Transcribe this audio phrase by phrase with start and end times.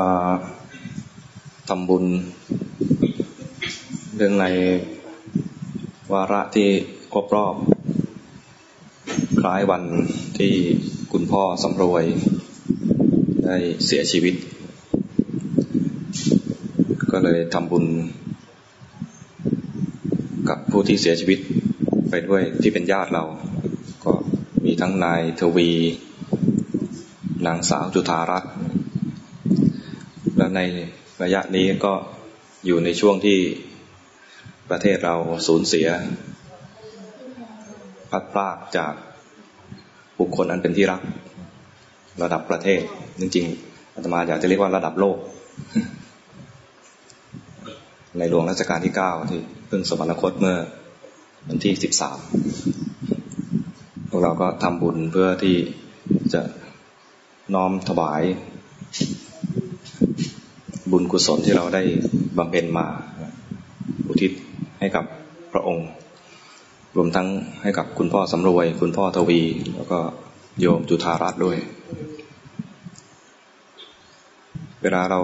[0.00, 0.12] มา
[1.68, 2.04] ทำบุญ
[4.16, 4.46] เรื่องใน
[6.12, 6.68] วาระที่
[7.12, 7.54] ครบรอบ
[9.40, 9.82] คล้ายวัน
[10.38, 10.52] ที่
[11.12, 12.04] คุณพ่อสำรวย
[13.44, 14.34] ได้เสียชีวิต
[17.12, 17.84] ก็เลยทำบุญ
[20.48, 21.38] กับผู้ที่เสียชีวิต
[22.10, 23.24] ไปด้วยที่เป็นญาติเรา
[24.04, 24.12] ก็
[24.64, 25.70] มีทั้งนายทวี
[27.46, 28.52] นางสาวจุธารัตน์
[30.54, 30.60] ใน
[31.22, 31.92] ระยะนี้ก็
[32.66, 33.38] อยู่ในช่วงที่
[34.70, 35.14] ประเทศเรา
[35.46, 35.88] สูญเสีย
[38.10, 38.94] พัดพลากจาก
[40.18, 41.00] บุคคลอันเป็นที่รัก
[42.22, 42.80] ระดับประเทศ
[43.20, 45.18] จริงๆอาตมาอยากจะเรียกว่าระดับโลก
[48.18, 50.56] ในหลวงรัชกาลที่เก้าที่เพิ่งสวรรคตเมื่อ
[51.48, 52.18] วันที่สิบสาม
[54.08, 55.56] พวกเราก็ทำบุญเพื่อที่
[56.34, 56.42] จะ
[57.54, 58.22] น้อมถวาย
[60.92, 61.82] บุญกุศลที่เราได้
[62.38, 62.86] บำเพ็ญมา
[64.08, 64.32] อุทิศ
[64.80, 65.04] ให้กับ
[65.52, 65.88] พระองค์
[66.96, 67.28] รวมทั้ง
[67.62, 69.40] ให้กับคุณพ่อสำรวย คุณพ่อทวี
[69.76, 69.98] แล้วก็
[70.60, 71.56] โยมจุธารัตน์ด้วย
[74.82, 75.20] เวลาเรา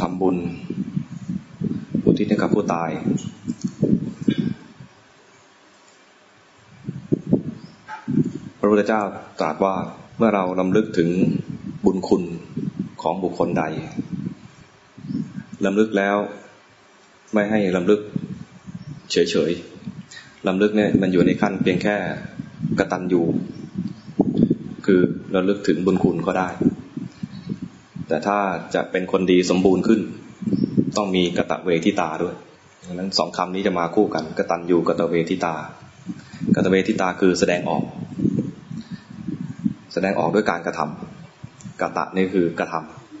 [0.00, 0.36] ทำบุญ
[2.04, 2.90] อุทิศให้กับผู้ตาย
[8.58, 9.02] พระพุทธเจ้า
[9.40, 9.74] ตรัสว่า
[10.18, 11.08] เมื่อเราลำลึกถึง
[11.84, 12.24] บุญคุณ
[13.04, 13.64] ของบุคคลใด
[15.64, 16.16] ลำลึกแล้ว
[17.34, 18.00] ไม่ให้ลำลึก
[19.12, 21.96] เฉยๆลำลึกเนี่ยมันอยู่ในขั้นเพียงแค่
[22.78, 23.24] กระตันอยู่
[24.86, 25.00] คือ
[25.34, 26.48] ระลึกถึงบุญคุณก็ได้
[28.08, 28.38] แต่ถ้า
[28.74, 30.00] จะเป็นคนดีสมบูรณ์ขึ้น
[30.96, 32.34] ต้องมีกระตะเวทิตาด้วย
[32.86, 35.54] ดังนั้นสองคำนี้จะมาคู่กันกตัญญูกตเวทิตา
[36.54, 37.84] กตเวทิตาคือแสดงออก
[39.92, 41.13] แสดงออกด้วยการกระทำ
[41.80, 42.74] กตะนี่คือกระท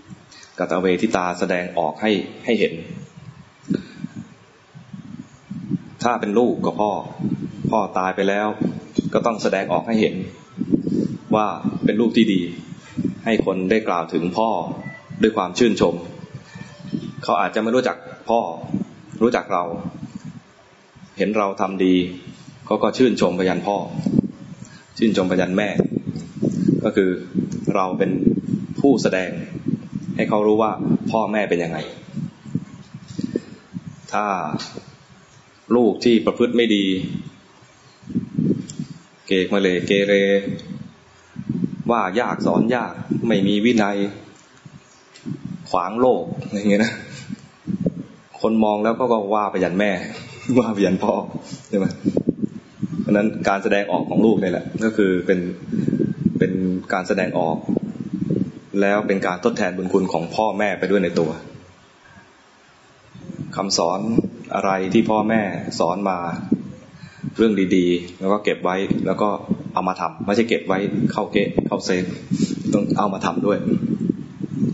[0.06, 2.10] ำกตะเวทิตาแสดงออกให้
[2.44, 2.74] ให้เห็น
[6.02, 6.92] ถ้าเป็นลูกกับพ่อ
[7.70, 8.48] พ่อตายไปแล้ว
[9.12, 10.14] ก็ต้องแสดงออกให้เห็น
[11.34, 11.46] ว่า
[11.84, 12.40] เป็นลูกที่ดี
[13.24, 14.48] ให้คนได้กล่าวถึงพ่อ
[15.22, 15.94] ด้วยความชื่นชม
[17.22, 17.96] เขาอาจจะไม่รู้จัก
[18.28, 18.40] พ่อ
[19.22, 19.64] รู้จักเรา
[21.18, 21.94] เห็นเราทำดี
[22.66, 23.76] เขาก็ชื่นชมไปยันพ่อ
[24.98, 25.68] ชื่นชมไปยันแม่
[26.84, 27.10] ก็คือ
[27.74, 28.10] เราเป็น
[28.88, 29.30] ผู้แสดง
[30.16, 30.72] ให้เขารู้ว่า
[31.10, 31.78] พ่อแม่เป็นยังไง
[34.12, 34.26] ถ้า
[35.76, 36.84] ลูกที่ประพฤติไม่ดี
[39.26, 40.12] เกกมาเลยเกเร
[41.90, 42.92] ว่ายากสอนยาก
[43.28, 43.96] ไม่มีวินัย
[45.70, 46.92] ขวางโลกอย่างเงี้ยนะ
[48.40, 49.90] คนมองแล้วก็ก็ว่าไปยันแม่
[50.58, 51.14] ว่าไปยันพ่อ
[51.68, 51.86] ใช่ไหม
[53.00, 55.40] เพราะนั้นการแสดงออกของลูกนี่แหละ ก็คือเป็น
[56.38, 56.52] เป็น
[56.92, 57.58] การแสดงออก
[58.80, 61.30] แล้วเป็นการทดแทนบุญคุณของพ่อแม่ไปด้วยในตัว
[63.56, 64.00] คำสอน
[64.54, 65.40] อะไรที่พ่อแม่
[65.78, 66.18] สอนมา
[67.36, 68.76] เรื่องดีๆ แล้วก็เก็บไว้
[69.06, 69.28] แล้วก็
[69.74, 70.78] เอามาทำไม่ใช่เก็บไว้
[71.12, 72.04] เข้าเกะเข้าเซฟ
[72.72, 73.58] ต้องเอามาทำด้วย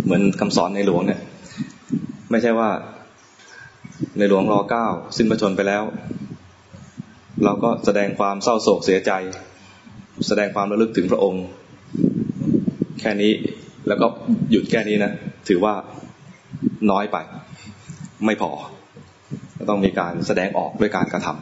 [0.05, 1.21] เหมือนคำสอนในหลวงเนี่ย
[2.31, 2.71] ไม่ใช่ว่า
[4.19, 4.87] ในหลวงรอเก้า
[5.17, 5.83] สิ้นพระชนไปแล้ว
[7.45, 9.13] เราก็แสดงความเศร้าโศกเสียใจ
[10.29, 11.45] แสดงความระลึกถึงพระองค์
[13.01, 13.33] แค่นี้
[13.91, 14.07] แล้วก็
[14.51, 15.13] หยุดแค่นี้นะ
[15.49, 15.75] ถือว่า
[16.91, 17.17] น้อยไป
[18.27, 18.51] ไม่พอ
[19.69, 21.35] ต้องมีการแสดงออกด้วยการกระทำ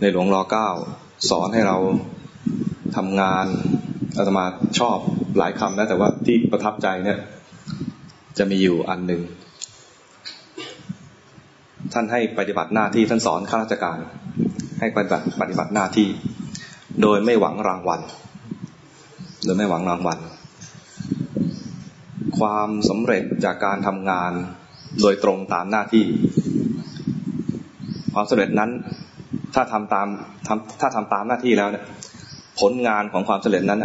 [0.00, 0.68] ในหลวงรอเก้า
[1.30, 1.76] สอนให้เรา
[2.96, 3.46] ทำงาน
[4.16, 4.44] อาตมา
[4.78, 4.98] ชอบ
[5.38, 7.18] หลายคำนะแต่ว่าที่ประทับใจเนี่ย
[8.38, 9.22] จะมีอยู่อันหนึ่ง
[11.92, 13.98] ท่านให้ปฏิบัติหน้าที่ท่านสอนข้าราชการ
[14.80, 16.08] ให้ปฏิบัติปฏิบัติหน้าที่
[17.02, 18.00] โดยไม่หวังรางวัล
[19.46, 20.18] โดยไม่หวังรางวัล
[22.38, 24.32] ความสำเร็จจากการทำงาน
[25.02, 26.04] โดยตรงตามหน้าที่
[28.14, 28.70] ความสำเร็จนั้น
[29.54, 30.08] ถ้าทำตาม
[30.46, 31.84] ทำถ้าทำตามหน้าที่แล้วเนี่ย
[32.60, 33.84] ผลงานของความสำเร็จนั้น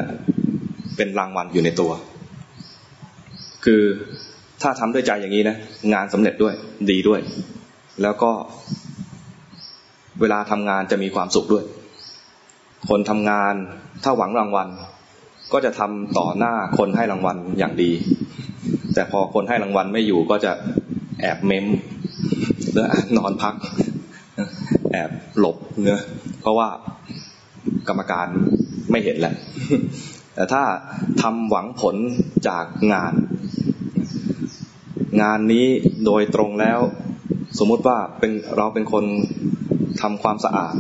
[0.98, 1.92] เป็นรางวัลอยู่ในตัว
[3.66, 3.82] คือ
[4.62, 5.58] ถ้าทำด้วยใจอย่างนี้นะ
[5.94, 6.54] งานสำเร็จด้วย
[6.90, 7.22] ดีด้วย
[8.02, 8.32] แล้วก็
[10.22, 11.64] เวลาทำงานจะมีความสุขด้วย
[12.90, 13.54] คนทำงาน
[14.04, 14.68] ถ้าหวังรางวัล
[15.54, 17.92] ก็จะทำต่อหน้าคนให้รางวัลอย่างดี
[18.94, 20.52] แต่พอคนให้รางวัลไม่อยู่ก็จะ
[21.22, 21.66] แอบเม้ม
[22.72, 23.56] หรือนอนพัก
[24.92, 26.00] แอบหลบเนื้อ
[26.42, 26.70] เพราะว่า
[27.88, 28.28] กรรมการ
[28.92, 29.34] ไม่เห็นแหละ
[30.36, 30.64] แต่ถ้า
[31.22, 31.96] ทำหวังผล
[32.48, 33.14] จากงาน
[35.22, 35.66] งานนี้
[36.06, 36.80] โดยตรงแล้ว
[37.60, 39.06] สมมุติว่าเป็นเราเป็นคน
[40.02, 40.76] ทำความสะอาด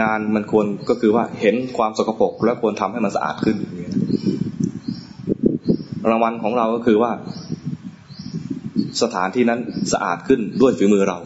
[0.00, 3.56] งานมันควรก็คือว่าเห็นความสกปรกแล้วควรทำให้มันสะอาดขึ้น
[6.10, 7.12] รางวัลของเราก็คือว่า
[9.02, 9.60] สถานที่นั้น
[9.92, 11.18] สะอาดขึ้นด้วยฝีมือเรา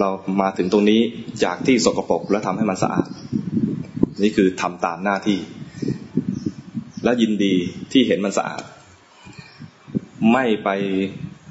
[0.00, 0.08] เรา
[0.40, 1.00] มาถึงตรงนี้
[1.44, 3.08] จากที่สกปรกแล้วทำให้มันสะอาด
[4.22, 5.38] นี่คือทำตามหน้าที่
[7.04, 7.54] และยินดี
[7.92, 8.62] ที่เห็นมันสะอาด
[10.32, 10.68] ไม่ไป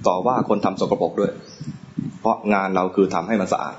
[0.07, 1.31] ต่อว่าคนทำสกปรกด้วย
[2.19, 3.75] เพราะงานเราคือทำให้มันสะอาด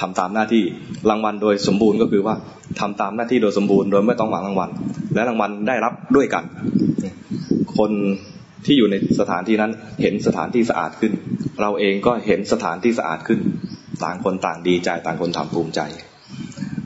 [0.00, 0.62] ทำตามหน้าที่
[1.10, 2.34] รางวัลโดยสมบูรณ์ก็คือว่า
[2.80, 4.70] ทำตามหน้าที่โดยสมบูรณ์โดยไม่ต้องหวังรางวัล
[5.14, 6.44] และรางวัลได้รับด้วยกัน
[7.76, 7.90] คน
[8.66, 9.72] ที่อยู่ในสถานที่นั้น
[10.02, 11.12] เห็นสถานที่สะอาดขึ้น
[11.60, 13.40] เราเองก็เห็นสถานที่สะอาดขึ้น
[14.04, 15.80] ต่างคนต่างดีใจต่างคนทำภูมิใจ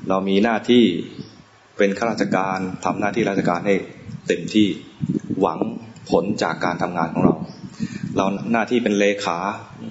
[0.08, 0.84] เรามีหน้าที่
[1.78, 3.74] เป็นข้าราชการทำหน้าที่ราชการให้
[4.28, 4.66] เต็มที่
[5.40, 5.58] หวัง
[6.10, 7.34] ผลจากการทำงานของเรา
[8.16, 9.38] เราหน้าที่เป็นเลขา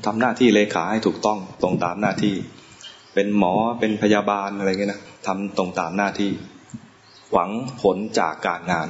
[0.06, 2.36] ทำหน้าที่เลขาให้ถูกต้องตรงตามหน้าที่
[3.14, 6.32] เป็นหมอเป็นพยาบาลอะไรเงี้ยนะทำตรงตามหน้าที่
[7.32, 7.50] หวัง
[7.82, 8.88] ผลจากการงาน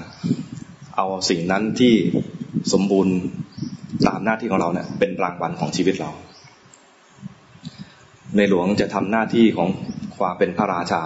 [0.96, 1.94] เอาสิ่งนั้นที่
[2.74, 3.16] สมบูรณ์
[4.08, 6.12] ตามหน้าที่ของเราเนี่ยเป็นรางวัลของชีวิตเรา
[8.38, 9.70] ในหลวงจะทำหน้าที่ของ
[10.18, 11.04] ความเป็นพระราชา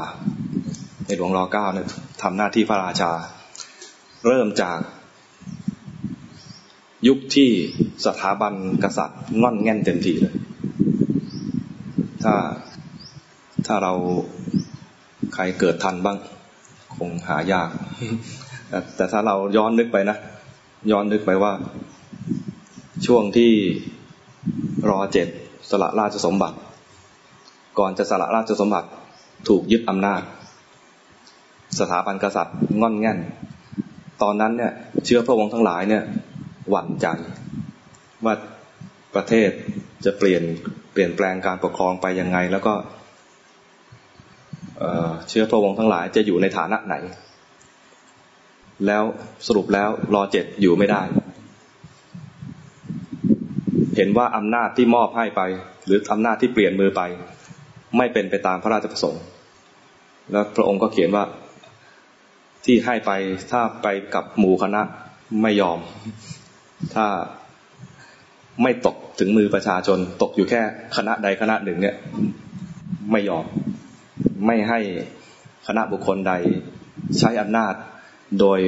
[1.07, 1.87] ในหลวงรอเก้าเนี่ย
[2.23, 3.11] ทำหน้าที่พระราชา
[4.25, 4.77] เริ่มจาก
[7.07, 7.49] ยุคที่
[8.05, 10.33] สถาบันกษัตริย์ง่อนแง่นเต็มทีเลย
[12.23, 12.33] ถ้า
[13.67, 13.93] ถ้าเรา
[15.33, 16.17] ใครเกิดทันบ้าง
[16.95, 17.69] คงหายาก
[18.95, 20.17] แต่ถ้าเราย้อนนึกไปนะ
[20.91, 21.53] ย้อนนึกไปว่า
[23.05, 23.51] ช่วงที่
[24.89, 25.27] รอเจ็ด
[25.69, 26.57] สละราชสมบัติ
[27.79, 28.87] ก่อนจะสละราชสมบัติ
[29.47, 30.21] ถูกยึดอำนาจ
[31.79, 33.19] สถาบันกษัตริย์ง่อนแง่น
[34.21, 34.71] ตอนนั้นเนี่ย
[35.05, 36.03] เชื้อพระวงศ์ทั้งหลายเนี่ย
[36.69, 37.07] หวั่นใจ
[38.25, 38.33] ว่า
[39.15, 39.49] ประเทศ
[40.05, 40.43] จะเปลี่ยน
[40.93, 42.73] เปลี่ยนแปลงการปกครองไปยังไง แล้วก็
[45.29, 46.95] เชื้อพระวงศ์ทั้งหลายจะอยู่ในฐานะไหน
[48.87, 49.03] แล้ว
[49.47, 51.01] สรุปแล้วรอเจ็ดอยู่ไม่ได้
[53.95, 55.41] เห็นว่าอำนาจที่มอบให้ไป
[55.85, 57.01] หรืออำนาจที่เปลี่ยนมือไป
[57.97, 59.23] ไม่เป็นไปตามพระราชประสงค์
[60.31, 61.23] แล้วพระองค์ก็เขียนว่า
[62.65, 63.11] ที่ให้ไป
[63.51, 64.81] ถ้าไปกับหมู่คณะ
[65.41, 65.79] ไม่ยอม
[66.95, 67.05] ถ้า
[68.63, 70.61] ไม่ตกถึงมือประชาชน ตกอยู่แค่
[70.97, 71.95] คณะใดคณะหนึ่งเนี่ย
[73.11, 73.45] ไม่ยอม
[74.45, 74.79] ไม่ให้
[75.67, 76.33] คณะบุคคลใด
[77.19, 77.73] ใช้อำนาจ
[78.39, 78.59] โดย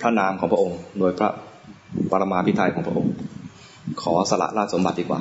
[0.00, 1.28] พระนามของพระองค์ โดยพระ
[2.10, 3.12] ปรมาภิไธยของพระองค์
[4.02, 5.20] ขอสละราชสมบัติดีกว่า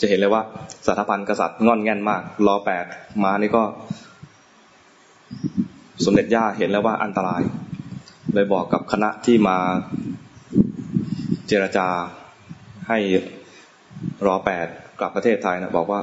[0.00, 0.42] จะเห็นเลยว่า
[0.86, 2.84] สถาพันกษัตริย์งอนแง่นมากรอแปด
[3.24, 3.62] มานี่ก็
[6.04, 7.42] สมเด็จย่าเห็นแล้วว่าอันตราย
[8.34, 9.58] เลยบอกกับคณะที่มา
[11.48, 11.88] เจรจา
[12.88, 12.98] ให้
[14.26, 14.66] รอแปด
[14.98, 16.00] กลับประเทศไทยนะบอกว่า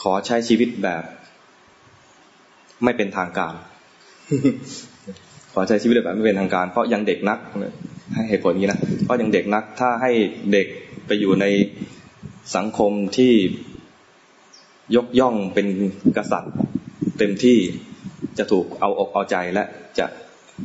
[0.00, 1.02] ขอใช้ชีวิตแบบ
[2.84, 3.54] ไม่เป็นทางการ
[5.52, 7.38] ขอใช้ชีวิตแบบไม่เป็นทางการ เพราะยังเด็กนัก
[8.14, 10.12] ให้เหตุผลนี้นะเพราะยังเด็กนัก ถ้าให้
[10.52, 10.66] เด็ก
[11.06, 11.46] ไปอยู่ใน
[12.56, 13.32] สังคมที่
[14.96, 15.66] ยกย่องเป็น
[16.16, 16.54] กษัตริย์
[17.18, 17.58] เต็มที่
[18.38, 19.64] จะถูกเอาอกเอาใจและ
[19.98, 20.06] จะ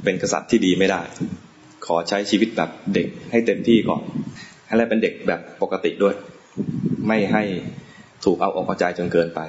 [0.04, 1.02] เป็นกษัตริย์ที่ดีไม่ได้
[1.86, 4.02] ขอใช้ชีวิตแบบเด็กให้เต็มที่ก่อน
[4.68, 6.16] ให้ได้เป็นเด็กแบบปกติด้วย
[7.08, 7.44] ไม่ให้
[8.24, 9.42] ถูกเอาอกเอาใจจนเกินไป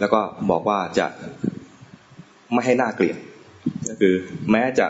[0.00, 0.20] แล้วก็
[0.50, 1.06] บอกว่าจะ
[2.52, 3.18] ไม่ให้น่าเกลียด
[3.88, 4.14] ก็คือ
[4.50, 4.86] แม้จะ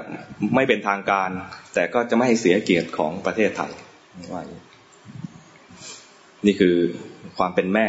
[0.54, 1.30] ไม่เป็นทางการ
[1.74, 3.72] แต่ก็จะไม่ให้เสียเกียรติของประเทศไทย
[4.32, 4.42] ว่า
[6.46, 6.76] นี่คือ
[7.38, 7.88] ความเป็นแม่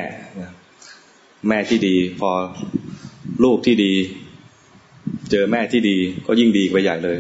[1.50, 2.32] แม่ที่ดีพอ
[3.44, 3.94] ลูกที่ดี
[5.32, 7.18] เจอแม่ที่ดีก็ยิ่งดีไปใหญ่เลย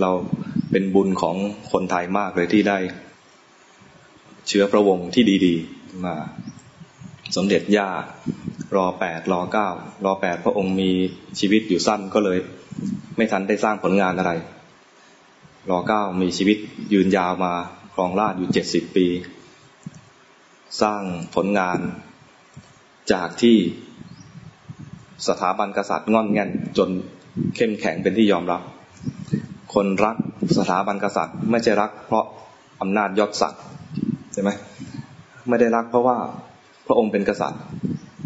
[0.00, 0.10] เรา
[0.70, 1.36] เป็นบุญของ
[1.72, 2.78] คนไทยมากเลยที่ได้
[4.48, 6.16] เชื้อพระวงศ์ที่ดี ๆ มา
[7.36, 7.88] สมเด็จย่า
[8.76, 9.68] รอแปดรอเก้า
[10.04, 10.90] รอแปดพระองค์มี
[11.38, 12.38] ชีวิตอยู่สั้นก็เลย
[13.16, 14.32] ไม่ทันได้สร้างผลงานอะไร
[15.70, 16.58] รอเก้ามีชีวิต
[16.92, 17.52] ยืนยาวมา
[17.94, 19.06] ครองราชอยู่เจ็ดสิบปี
[20.82, 21.02] สร้าง
[21.34, 21.78] ผลงาน
[23.12, 23.56] จากที่
[25.28, 26.90] สถาบันกษัตริย์งอนแง่นจน
[27.56, 28.62] เข้มแข็งเป็นที่ยอมรับ
[29.74, 30.16] คนรัก
[30.58, 32.24] สถาบันกษัตริย์ ไม่ใช่รักเพราะ
[32.80, 33.62] อำนาจยศศักดิ์
[34.32, 34.50] ใช่ไหม
[35.48, 36.18] ไม่ได้รักเพราะว่า
[36.88, 37.62] พระองค์เป็นกษัตริย์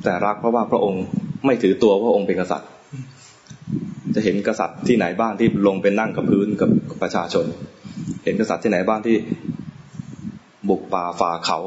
[0.04, 1.02] แต่รักเพราะว่าพระองค์
[1.46, 2.70] ไม่ถือตัวพระองค์เป็นกษัตริย์
[4.14, 6.68] จะเห็นกษัตริย์ที่ไหนบ้างที่ลงเป็นนั่งกับพื้นกับ
[7.02, 7.44] ประชาชน
[8.24, 9.16] เห็นกษัตริย์ที่ไหนบ้างที่
[10.68, 11.58] บุกป่าฝ่าเขา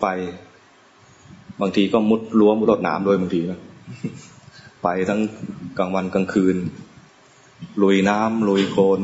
[0.00, 0.06] ไป
[1.60, 3.60] บางทีก็มุดรั้วมุดรถน้ำด้วยบางทีนะ
[4.82, 5.20] ไปทั้ง
[5.78, 6.56] กลางวันกลางคืน
[7.82, 9.00] ลุยน้ำลุยโคลน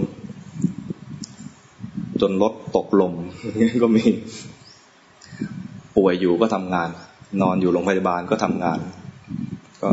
[2.20, 3.12] จนรถตกลม
[3.82, 4.02] ก็มี
[5.96, 6.88] ป่วยอยู่ก็ทำงาน
[7.42, 8.78] นอนอยู่โรงพยาบาลก็ทำงาน
[9.82, 9.88] ก็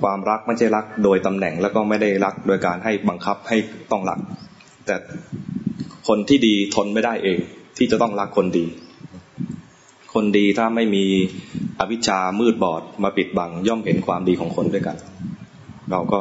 [0.00, 3.56] ความรักไม่ใช่รักโดยตำแหน่งแล้วก็ไม่ได้รักโดยการให้บังคับให้
[3.92, 4.18] ต้องรัก
[4.86, 4.96] แต่
[6.08, 7.38] คนที่ดีทนไม่ได้เอง
[7.78, 8.66] ที่จะต้องรักคนดี
[10.14, 11.04] คนดีถ้าไม่มี
[11.80, 14.96] อวิชชามืดบอดมาปิดบัง ย่อมเห็นความดีของคนด้วยกัน
[15.90, 16.18] เราก็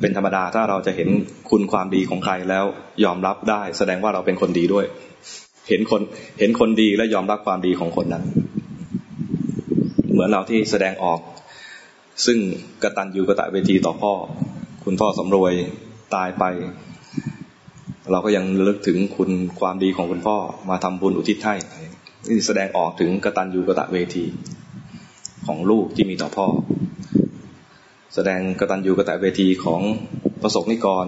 [0.00, 1.08] เป็นธรรมดาถ้าเราจะเห็น
[1.50, 2.64] คุณความดีของใครแล้ว
[3.04, 4.86] ยอมรับได้ แสดงว่าเราเป็นคนดีด้วย
[5.72, 6.02] เห็นคน
[6.38, 8.24] เห็นคนดีและยอมรับความดีของคนนั้น
[10.12, 11.20] เหมือนเราที่แสดงออก
[12.26, 12.38] ซึ่ง
[12.82, 14.12] กระตัญญูกระตะเวทีต่อพ่อ
[14.84, 15.52] คุณพ่อสำรวย
[16.14, 16.44] ตายไป
[18.10, 20.36] เราก็ยังลึกถึงคุณความดีของคุณพ่อ
[20.70, 21.54] มาทำบุญอุทิศให้
[22.28, 24.24] นี่แสดงออกถึงกระตัญญูกระตะเวที
[25.46, 26.46] ของลูกที่มีต่อพ่อ
[28.14, 29.80] แสดงกระตัญญูกระตะเวทีของ
[30.42, 31.06] ประสบนิกร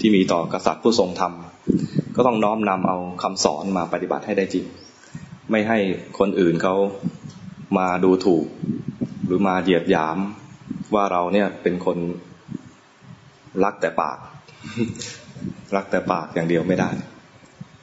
[0.00, 1.32] ที่มีต่อกษัตริย์ผู้ทรงธรรม
[2.16, 4.64] ก็ต้องน้อมนำเอาคำสอนมาปฏิบัติให้ได้จริง
[5.50, 5.78] ไม่ให้
[6.18, 6.74] คนอื่นเขา
[7.78, 8.46] มาดูถูก
[9.26, 10.18] หรือมาเหยียดหยาม
[10.94, 11.98] ว่าเราเนี่ยเป็นคน
[13.64, 14.18] รักแต่ปาก
[15.76, 16.90] รักแต่ปากอย่างเดียวไม่ได้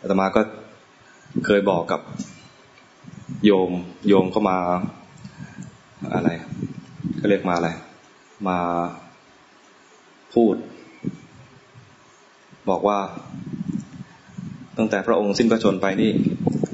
[0.02, 0.42] อาตมาก็
[1.46, 2.02] เคยบอกกับ
[3.46, 3.72] โยม
[4.08, 4.58] โยมเข้ามา
[6.14, 6.30] อะไร
[7.20, 7.70] ก็เรียกมาอะไร
[8.48, 8.58] มา
[10.36, 10.56] พูด
[12.70, 13.00] บอกว่า
[14.78, 16.12] ตั้งแต่พระองค์สิ้นพระชนไปนี่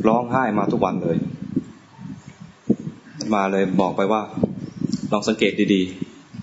[0.07, 1.17] ร้องไห้มาทุกวันเลย
[3.33, 4.21] มาเลยบอกไปว่า
[5.11, 5.81] ลองสังเกตดี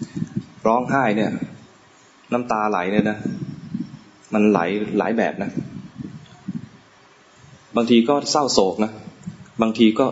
[0.04, 1.30] ๆ ร้องไห้เนี่ย
[2.32, 3.18] น้ำตาไหลเนี่ยนะ
[4.34, 4.60] มันไหล
[4.98, 5.50] หลายแบบนะ
[7.76, 8.92] บางทีก็เศร้าโศกนะ
[9.62, 10.06] บางทีก็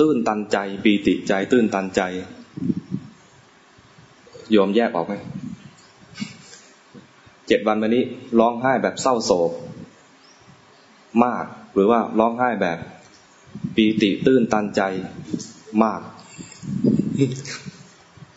[0.00, 2.00] ตื้นตันใจ ปีติใจ ตื้นตันใจ
[4.50, 5.14] โยมแยกออกไหม
[7.48, 8.04] เจ็ดวันมานี้
[8.38, 9.50] ร้องไห้แบบเศร้าโศก
[11.24, 12.78] มาก หรือว่าร้องไห้แบบ
[13.76, 14.82] ปีติตื้นตันใจ
[15.84, 16.00] มาก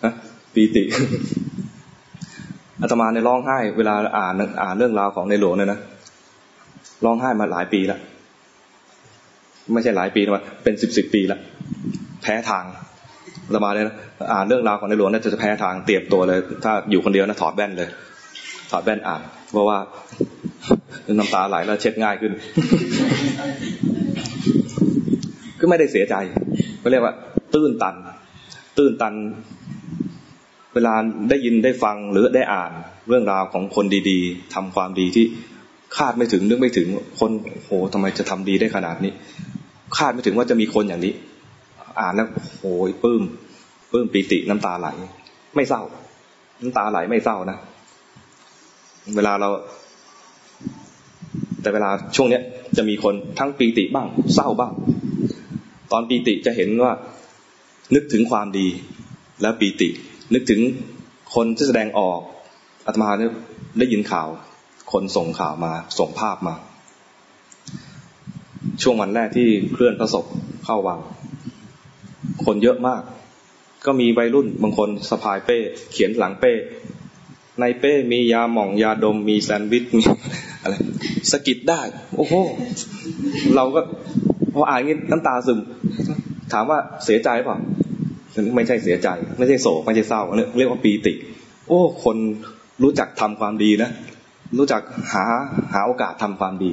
[0.03, 0.13] ฮะ
[0.53, 0.83] ปีติ
[2.81, 5.79] อาตมาในร้องไห้ เวลาอ่านอ่านเรื่องราวของในหลวงเนี่ยนะ
[7.05, 7.99] ร้องไห้มาหลายปีแล้ว
[9.73, 11.39] ไม่ใช่หลายปีนะเป็นสิบสิบปีแล้ว
[12.21, 12.63] แพ้ทาง
[13.53, 13.95] สมาเลยนะ
[14.33, 17.89] อ่านเรื่องราวของในหลวงน่าจะแพ้ทางเตรียมตัวเลย ถ้าอยู่คนเดียวนะถอดแว่นเลย
[18.71, 19.77] ถอดแว่นอ่าน เพราะว่า
[21.17, 22.31] น้ำตาไหลแล้วเช็ดง่ายขึ้น
[25.59, 26.15] ก็ไม่ได้เสียใจ
[26.79, 27.13] เขาเรียกว่า
[27.53, 27.95] ตื้นตัน
[28.77, 29.13] ตื้นตัน
[30.73, 30.93] เวลา
[31.29, 32.71] ได้ยินได้ฟังหรือได้อ่าน
[33.09, 35.25] เรื่องราวของคนดีๆทำความดีที่
[35.97, 36.87] คาดไม่ถึงนึกไม่ถึง
[37.19, 37.31] คน
[37.63, 39.11] โหทำไมจะทำดีได้ขนาดนี้
[39.97, 41.13] คาดไม่ถึงว่าจะมีคนอย่างนี้
[41.99, 42.27] อ่านแล้ว
[42.61, 43.23] โอ้ยปื้ม
[43.91, 44.87] ปื้มปีติน้ำตาไหล
[45.55, 45.81] ไม่เศร้า
[46.61, 47.57] น้ำตาไหลไม่เศร้านะ
[49.15, 49.49] เวลาเรา
[51.65, 52.43] แต่เวลาช่วงเนี้ย
[52.77, 54.73] จะมีคนทั้งปีติบ้าง เศร้าบ้าง
[55.91, 56.93] ตอนปีติจะเห็นว่า
[57.95, 58.67] นึกถึงความดี
[59.41, 59.89] แล้วปีติ
[60.33, 60.61] นึกถึง
[61.35, 62.19] คนที่แสดงออก
[62.85, 63.31] อาตมาเนี่ย
[63.79, 64.27] ได้ยินข่าว
[64.91, 66.55] คนส่งข่าวมาส่งภาพมา
[68.81, 70.25] ช่วงวันแรกที่เคลื่อนพระศพ
[70.65, 70.99] เข้าวัง
[72.45, 73.01] คนเยอะมาก
[73.85, 75.57] ก็มีวัยรุ่นบางคนสะพายเป้
[75.91, 76.53] เขียนหลังเป้
[77.59, 80.03] ในเป้มียาหม่องยาดมมีแซนด์วิชมี
[80.65, 80.75] อะไร
[81.31, 81.81] สกิดได้
[82.17, 82.33] โอ้โห
[83.55, 83.81] เราก็
[84.53, 85.59] พออ่านงี้น้ำตาซึม
[86.53, 87.57] ถามว่าเสียใจเปล่า
[88.55, 90.21] ไม่ใช่เสียใจ ไม่ใช่โศกไม่ใช่เศร้า
[90.57, 91.13] เรียกว่าปีติ
[91.67, 92.17] โอ้ คน
[92.83, 93.89] รู้จักทำความดีนะ
[94.57, 94.81] รู้จัก
[95.13, 95.23] หา
[95.73, 96.71] หาโอกาสทำความดี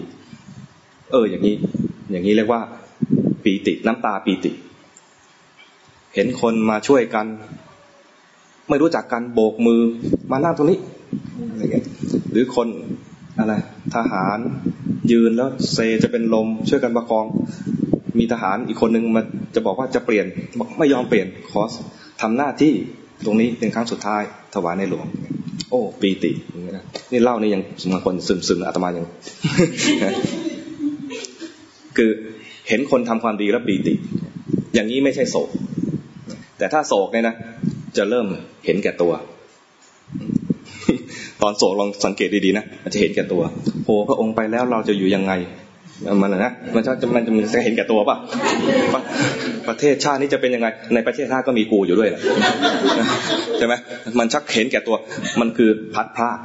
[1.12, 1.54] เออ อย่างนี้
[2.10, 2.60] อย่างนี้เรียกว่า
[3.44, 4.50] ปีติน้ำตาปีติ
[6.14, 7.26] เห็นคนมาช่วยกัน
[8.68, 9.80] ไม่รู้จักกันโบกมือ
[10.30, 10.78] มานั่งตรงนี้
[11.50, 11.84] อะไรเงี้ย
[12.32, 12.68] หรือคน
[13.38, 13.54] อะไร
[13.94, 14.38] ทหาร
[15.12, 17.24] ยืนแล้วเซจะเป็นลมช่วยกันประคอง
[18.18, 19.22] มีทหารอีกคนนึงมา
[19.54, 20.26] จะบอกว่าจะเปลี่ยน
[20.58, 21.62] บอกไม่ยอมเปลี่ยนขอ
[22.22, 22.72] ทำหน้าที่
[23.24, 24.22] ตรงนี้เป็นครั้งสุดท้าย
[24.54, 25.06] ถวายในหลวง
[25.70, 26.32] โอ้ ปีติ
[27.12, 27.62] นี่เล่านี่ยัง
[27.92, 29.06] บางคนซึมซึมอาตมายัง
[31.96, 32.10] คือ
[32.68, 33.94] เห็นคนทำความดีแล้วปีติ
[34.74, 35.48] อย่างนี้ไม่ใช่โศก
[36.58, 37.34] แต่ถ้าโศกเนี่ยนะ
[37.96, 38.26] จะเริ่ม
[38.64, 39.12] เห็นแก่ตัว
[41.42, 43.42] ตอนโศกลองสังเกตดีๆนะมันจะเห็นแก่ตัว
[43.84, 45.32] โอ้พระองค์ไปแล้วเราจะอยู่ยังไง
[46.22, 48.16] มันนะมันจะมันจะมันจะเห็นแก่ตัวป่ะ
[49.68, 52.20] ประเทศชาตินี้จะเป็นยังไง ในประเทศชาติก็มีกูอยู่ด้วยแหละ
[53.58, 53.74] ใช่ไหม
[54.18, 54.96] มันชักเห็นแก่ตัว
[55.40, 56.38] มันคือพัดพลาด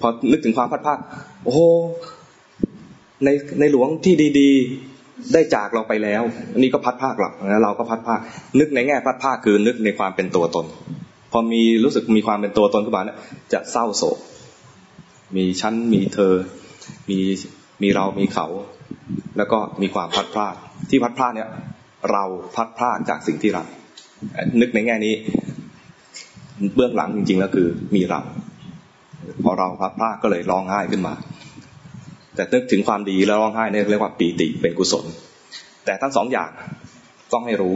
[0.00, 0.98] พอนึกถึงความพัดพลาด
[1.44, 1.54] โอ้
[3.24, 3.28] ใน
[3.60, 6.22] ในหลวงที่ดีๆได้จากเราไปแล้ว
[6.52, 8.20] อันนี้ก็พัดภาคหลักนะเราก็พัดภาค
[8.60, 10.66] นึกในแง่พัดภาคคือนึกในความเป็นตัวตน
[11.30, 13.18] พอมีรู้สึกมีความเป็นตัวตนขึ้นมาเนี่ย
[13.52, 14.18] จะเศร้าโศก
[15.36, 16.34] มีชั้นมีเธอ
[17.10, 17.18] มี
[17.82, 18.46] มีเรามีเขา
[19.36, 20.54] แล้วก็มีความพัดพลาด
[20.90, 21.48] ที่พัดพลาดเนี่ย
[22.12, 22.24] เรา
[22.56, 23.66] พัดพลาดจากสิ่งที่รัก
[24.60, 25.14] นึกในแง่นี้
[26.74, 28.20] เบื้องหลังจริงๆแล้วคือมีเรา
[29.42, 31.14] พอเราพัดพลาดก็เลยร้องไห้ขึ้นมา
[32.34, 35.04] แต่นึกถึงความดีแล้วร้องไห้เนี่ยเรียกว่าปีติเป็นกุศล
[35.84, 36.50] แต่ทั้งสองอย่าง
[37.32, 37.74] ต้องให้รู้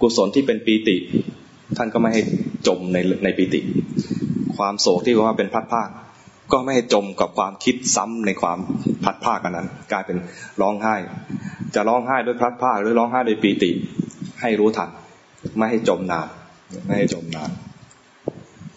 [0.00, 0.96] กุศลที่เป็นปีติ
[1.76, 2.22] ท่านก็ไม่ให้
[2.66, 3.60] จมในในปีติ
[4.56, 5.88] ความโศกที่ว่าเป็นพัดพลาด
[6.52, 8.58] ก็ไม่ให้จมกับความคิดซ้ำในความ
[9.04, 10.16] พัดภาคกันนั้น กลายเป็น
[10.62, 10.94] ร้องไห้
[11.74, 13.70] จะร้องไห้ด้วยพัดภาคหรือร้องไห้ด้วยปีติ
[14.40, 14.90] ให้รู้ทัน
[15.56, 16.28] ไม่ให้จมนาน
[16.86, 17.50] ไม่ให้จมนาน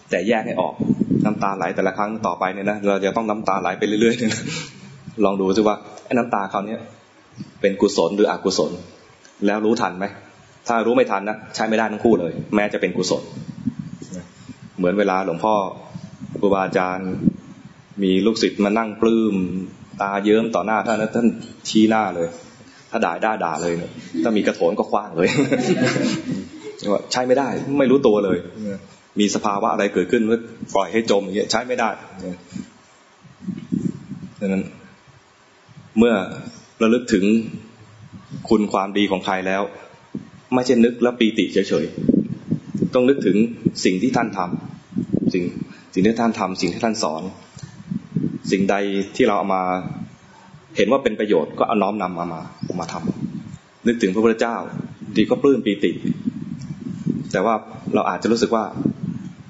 [0.09, 0.73] แต่แยกให้ออก
[1.25, 4.41] น้ำตาไหลแต่ละครั้งต่อไปเนี่ยนะเราจะต้องน้ำตาไหลไปเรื่อยๆนะ
[5.25, 5.75] ลองดูสิว่า
[6.05, 6.75] ไอ้น้ำตาคราวนี้
[7.61, 8.71] เป็นกุศลหรืออกุศล
[9.45, 10.05] แล้วรู้ทันไหม
[10.67, 13.23] ถ้ารู้ไม่ทันนะใช้ไม่ได้ทั้งคู่เลย แม้จะเป็นกุศล
[14.77, 15.55] เหมือนเวลาหลวงพ่อ
[16.39, 17.11] ครูบาอาจารย์
[18.03, 19.35] มีลูกศิษย์มานั่งปลื้ม
[20.01, 21.27] ตาเยิ้มต่อหน้าท่านแล้วท่าน
[21.69, 22.27] ชี้หน้าเลย
[22.91, 23.73] ถ้าด่าได้ด่าเลย
[24.23, 25.29] ถ้ามีกระโถนก็คว้างเลย
[26.91, 28.37] ว่าใช้ไม่ได้ไม่รู้ตัวเลย
[29.19, 30.41] มีสภาวะอะไรเกิดขึ้นแล้ว
[30.75, 31.89] ปล่อยให้จมอย่างเงี้ยใช้ไม่ได้
[34.39, 34.63] ดังนั้น
[35.97, 36.13] เมื่อ
[36.81, 37.23] ระลึกถึง
[38.49, 39.61] คุณความดีของใครแล้ว
[40.53, 43.37] ไม่ใช่นึกแล้วปีติเฉยๆต้องนึกถึง
[43.85, 44.66] สิ่งที่ท่านทำ
[45.33, 45.43] สิ่ง
[45.93, 47.23] สิ่งที่ท่านทำสิ่งที่ท่านสอน
[48.51, 48.75] สิ่งใด
[49.15, 49.63] ที่เราเอามา
[50.77, 52.41] เห็นว่าเป็นประโยชน์ก็เอาน้อมนำมามา
[52.79, 54.55] มาทำนึกถึงพระพุทธเจ้า
[55.15, 55.91] ดีก็ปลื้มปีติ
[57.31, 57.55] แต่ว่า
[57.93, 58.63] เราอาจจะรู้สึกว่า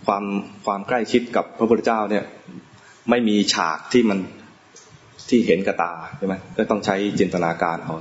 [0.06, 0.24] ความ
[0.66, 2.24] ความใกล้ชิดกับพระพุทธเจ้าเนี่ย
[3.10, 4.20] ไม่มีฉากที่มัน
[5.30, 7.96] ที่เห็นกระตาใช่ไหมก็ต้องใช้จินตนาการเอา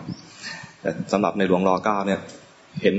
[0.81, 2.21] แต่สำหรับในหลวงรอเก้าเนี่ย
[2.83, 2.95] เห็น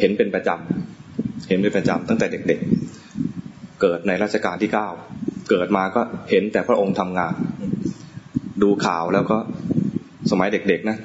[0.00, 2.99] เห็นเป็นประจำเห็นเป็นประจำตั้งแต่เด็ก ๆ
[3.80, 4.88] เกิดในรัชกาลที่เก้า
[5.50, 7.34] เกิดมาก็เห็นแต่พระองค์ทำงาน
[8.62, 9.36] ดูข่าวแล้วก็
[10.30, 10.98] สมัยเด็กๆนะ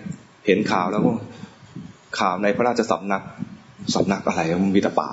[0.47, 1.13] เห็นข่าวแล้วก็
[2.19, 3.23] ข่าวในพระราชสำนัก
[3.95, 5.09] สำนักอะไรมันมีแต่ป่า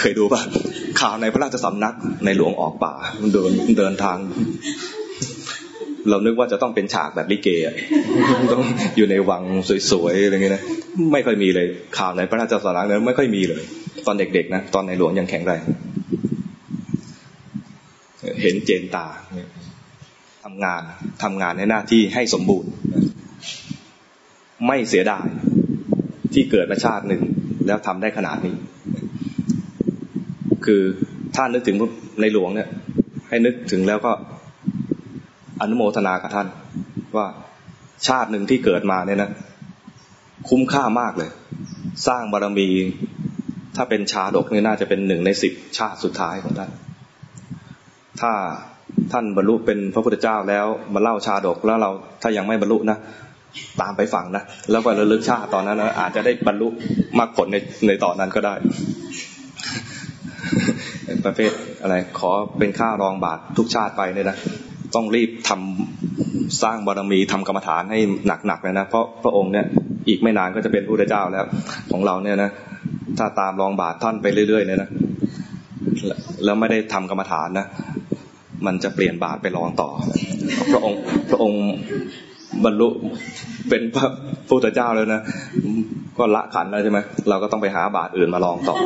[0.00, 0.40] เคยดูป่ะ
[1.00, 1.94] ข่าวในพระราชสำนัก
[2.24, 4.16] ในหลวงออกป่ามันเดินเดินทาง
[6.10, 7.74] เรานึกว่าจะต้องเป็นฉากแบบลิเกอะ
[8.52, 8.64] ต้อง
[8.96, 9.42] อยู่ในวัง
[9.90, 10.62] สวยๆอะไรเงี้ยนะ
[11.12, 11.66] ไม่ค่อยมีเลย
[11.98, 13.62] ข่าวในพระราชสำนักนั้นไม่ค่อยมีเลย
[14.06, 15.62] ตอนเด็กๆนะตอนในหลวงยังแข็งแรง
[18.42, 19.06] เห็นเจนตา
[20.44, 20.82] ทำงาน
[21.22, 22.70] ทำงานในหน้าที่ให้สมบูรณ์
[24.66, 25.26] ไม่เสียดาย
[26.32, 27.22] ที่เกิดมาชาติหนึ่ง
[27.66, 28.54] แล้วทำได้ขนาดนี้
[30.66, 30.82] คือ
[31.36, 31.76] ถ้านึกถึง
[32.20, 32.68] ในหลวงเนี่ย
[33.28, 34.12] ให้นึกถึงแล้วก็
[35.60, 36.48] อนุโมทนากับท่าน
[37.16, 37.26] ว่า
[38.08, 39.30] ชาติหนึ่งที่เกิดมาเนี่ยนะ
[40.48, 41.30] คุ้มค่ามากเลย
[42.06, 42.68] สร้างบารมี
[43.76, 46.70] ถ้าเป็นชาดกนี่น่าจะเป็นหนึ่งในสิบชาติสุดท้ายของท่าน
[48.20, 48.32] ถ้า
[49.12, 51.90] ท่านบรรลุเป็นพระพุทธเจ้าแล้วมาเล่าชาดกแล้วเรา
[52.22, 52.98] ถ้ายังไม่บรรลุนะ
[53.80, 56.68] ตามไปฟังนะแล้วก็ระลึกชาติตอนนั้นนะอาจจะได้บรรลุ
[57.18, 58.54] มากผลในในตอนนั้นก็ได้
[61.24, 64.38] ประเภทอะไรขอเป็นค่ารองบาททุกชาติไปเนี่ยนะ
[64.94, 67.98] ต้องรีบทำสร้างบารมีทำกรรมฐานให้
[68.46, 69.66] หนักๆเลยนะ เพราะพระองค์เนี่ย
[70.08, 71.44] อีกไม่นานก็จะเป็นพระพุทธเจ้าแล้ว
[71.92, 72.50] ของเราเนี่ยนะ
[73.18, 74.90] ถ้าตามรองบาทท่านไปเรื่อยๆเนี่ยนะ
[76.44, 77.66] แล้วไม่ได้ทำกรรมฐานนะ
[78.66, 79.90] มันจะเปลี่ยนบาทไปรองต่อ
[80.72, 81.62] พระองค์พระองค์
[82.64, 82.88] บรรลุ
[83.68, 84.08] เป็นพระ
[84.48, 85.20] พุทธเจ้าแล้วนะ
[86.18, 88.76] ก็ละขันแล้วใช่ไหมเราก็ต้องไปหาบาทอื่นมาลองต่อ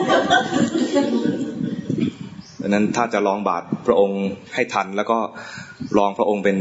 [2.68, 4.22] ดังนั้นถ้าจะลองบาทพระองค์
[4.54, 5.18] ให้ทัน แล้วก็
[5.98, 6.56] ลองพระองค์เป็น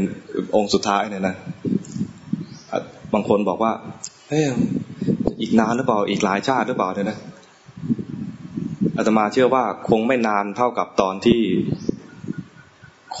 [0.56, 1.34] องค์สุดท้ายเนี่ยนะ
[3.14, 3.72] บางคนบอกว่า
[4.28, 4.44] เฮ้ย
[5.40, 7.18] อีกนานหรือเปล่าอีกหลายชาติหรือเปล่าเนี่ยนะ
[8.96, 11.40] อาตมาเชื่อว่าคงไม่นานเท่ากับตอนที่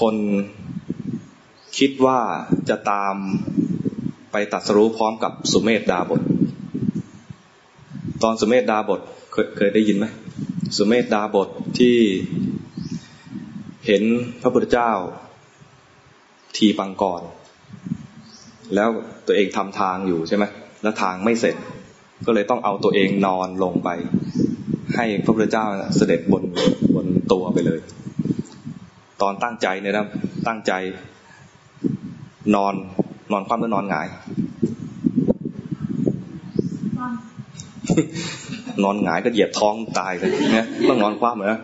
[0.00, 0.14] คน
[1.78, 2.20] คิดว่า
[2.68, 3.14] จะตาม
[4.32, 6.20] ไปตัดสรู้พร้อมกับสุเมธดาบท
[8.22, 9.00] ตอนสุเมธดาบท
[9.32, 10.06] เคยเคยได้ยินไหม
[10.76, 11.48] สุเมธดาบท
[11.78, 11.96] ที่
[13.90, 14.04] เห็น
[14.42, 14.90] พระพุทธเจ้า
[16.56, 17.22] ทีปังกร
[18.74, 18.88] แล้ว
[19.26, 20.44] ตัวเองทำทางอยู่ใช่ไหม
[20.82, 21.56] แล้วทางไม่เสร็จ
[22.26, 23.88] ก็เลยต้องเอาตัวเองนอนลงไป
[24.94, 25.64] ให้พระพุทธเจ้า
[25.96, 26.42] เสด็จบน
[26.94, 27.80] บนตัวไปเลย
[29.22, 30.06] ตอนตั้งใจเนี่ยนะ
[30.46, 30.72] ตั้งใจ
[32.54, 32.74] นอน
[33.32, 34.06] นอนคว่ำหรือนอนหงาย
[38.84, 41.58] นอนหงายก็เหยียบท้องตายเลยเนี่ยต้องนอนคว่ำเหรอ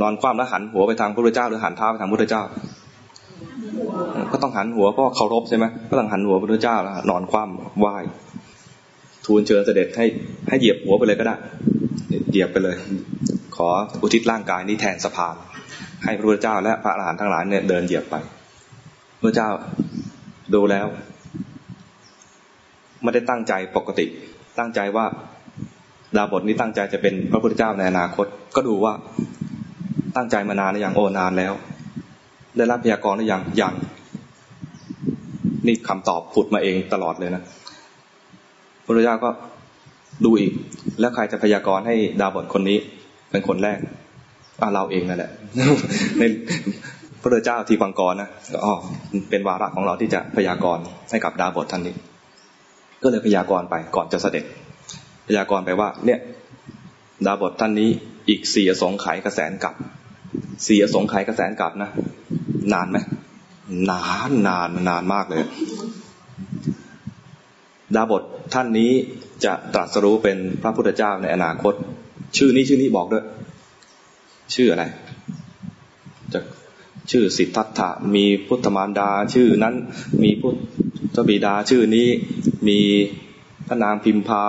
[0.00, 2.42] นอนคว่ำแล้วหันหัวไปทางพระพุทธเจ้า หรือหันเท้าไปทางพระพุทธเจ้า
[4.32, 7.96] ก็ต้องหันหัวเพราะเคารพใช่ไหมก็ต้องหันหัวพระพุทธเจ้าแล้วนอนคว่ำไหว้
[9.26, 10.06] ทูลเชิญเสด็จให้
[10.48, 11.36] ให้เหยียบหัวไปเลยก็ได้
[12.30, 12.76] เหยียบไปเลย
[13.56, 13.68] ขอ
[14.02, 15.34] อุทิศร่างกายนี้แทนสะพาน
[16.04, 18.16] ให้พระพุทธเจ้าและพระอรหันต์ทั้งหลายเนี่ยเดินเหยียบไป
[19.22, 19.48] พระเจ้า
[20.54, 20.86] ดูแล้ว
[23.02, 24.06] ไม่ได้ตั้งใจปกติ
[24.58, 25.06] ตั้งใจว่า
[26.16, 28.26] ดาบทนี้ตั้งใจจะเป็นพระพุทธเจ้าในอนาคต
[28.56, 28.92] ก็ดูว่า
[30.16, 31.52] ตั้งใจมานานหรือยังโอนานแล้ว
[32.56, 33.74] ได้รับพยากรณ์หรือยังยัง
[35.66, 37.42] นี่คำตอบผุดมาเองตลอดเลยนะ
[38.84, 39.30] พระเจ้าก็
[40.24, 40.52] ดูอีก
[41.00, 42.78] แล้วใครจะพยากรณ์ให้ดาบทคนนี้
[43.30, 43.78] เป็นคนแรก
[44.74, 45.30] เราเองนั่นแหละ
[46.18, 46.22] ใน
[47.22, 48.28] พระเจ้าทีปังกรนะ
[48.64, 48.74] อ๋อ
[49.30, 51.94] เป็นวาระของเราที่จะพยากรณ์ให้กับดาบทท่านนี้
[53.02, 54.44] ก็เลยพยากรณ์ไปก่อนจะเสด็จ
[55.28, 56.20] พยากรณ์ไปว่า เนี่ย
[57.26, 57.88] ดาบทท่านนี้
[58.28, 59.74] อีกสี่สงไขยกระแสนกับ
[60.66, 61.90] สี่สงไขยกระแสนกับนะ
[62.72, 62.98] นานไหม
[63.90, 65.42] นานนานนานมากเลย
[67.94, 68.22] ดาบท
[68.54, 68.92] ท่านนี้
[69.44, 71.74] จะตรัสรู้เป็นพระพุทธเจ้าในอนาคต
[72.36, 73.24] ชื่อนี้ชื่อนี้บอกด้วย
[74.54, 74.84] ชื่ออะไร
[76.32, 76.40] จะ
[77.10, 79.74] ชื่อสิทธัตถะมีพุทธมารดา ชื่อนั้น
[80.22, 80.54] มีพุท
[81.14, 82.08] ธบิดาชื่อนี้
[82.68, 82.80] มี
[83.68, 84.44] พระนางพิมพา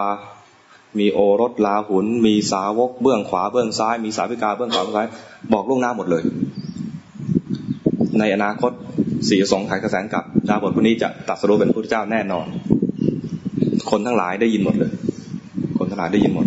[1.00, 5.08] มีโอรสลาหุน มีสาวกเบื้องขวาเบื้องซ้าย มีสาวิกาเบื้องขวาเบื้องซ้าย
[5.54, 6.24] บอกล่วงหน้าหมดเลย
[8.20, 8.72] ในอนาคต
[9.30, 12.46] สี่สองไขกระแสกับดาบทคนนี้จะตัดสรุปเป็นพระเจ้าแน่นอน
[13.90, 14.92] คนทั้งหลายได้ยินหมดเลย
[15.78, 16.46] คนทั้งหลายได้ยินหมด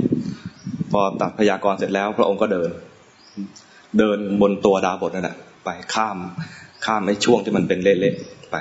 [0.91, 2.71] พอตัดพยากรณ์เสร็จแล้ว พระองค์ก็เดิน
[3.99, 6.17] เดินบนตัวดาบทนั่นแหละไปข้าม
[6.85, 8.57] ข้ามไอ้ช่วงที่มันเป็นเละๆไป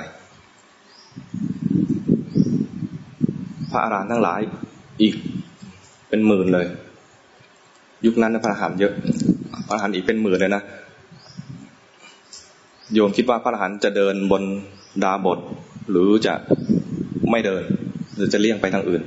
[3.70, 4.40] พระอารหันต์ทั้งหลาย
[5.02, 5.14] อีก
[6.08, 6.66] เป็นหมื่นเลย
[8.06, 8.92] ยุคนั้นพระอรหันต์เยอะ
[9.68, 10.62] พระอรหันต์อีกเป็นหมื่นเลยนะ
[12.94, 14.42] โยมคิดว่าพระอรหันต์จะเดินบน
[15.04, 15.38] ดาบท
[15.90, 16.34] หรือจะ
[17.30, 17.62] ไม่เดิน
[18.14, 19.02] หรือจะเลี่ยงไปทางอื่น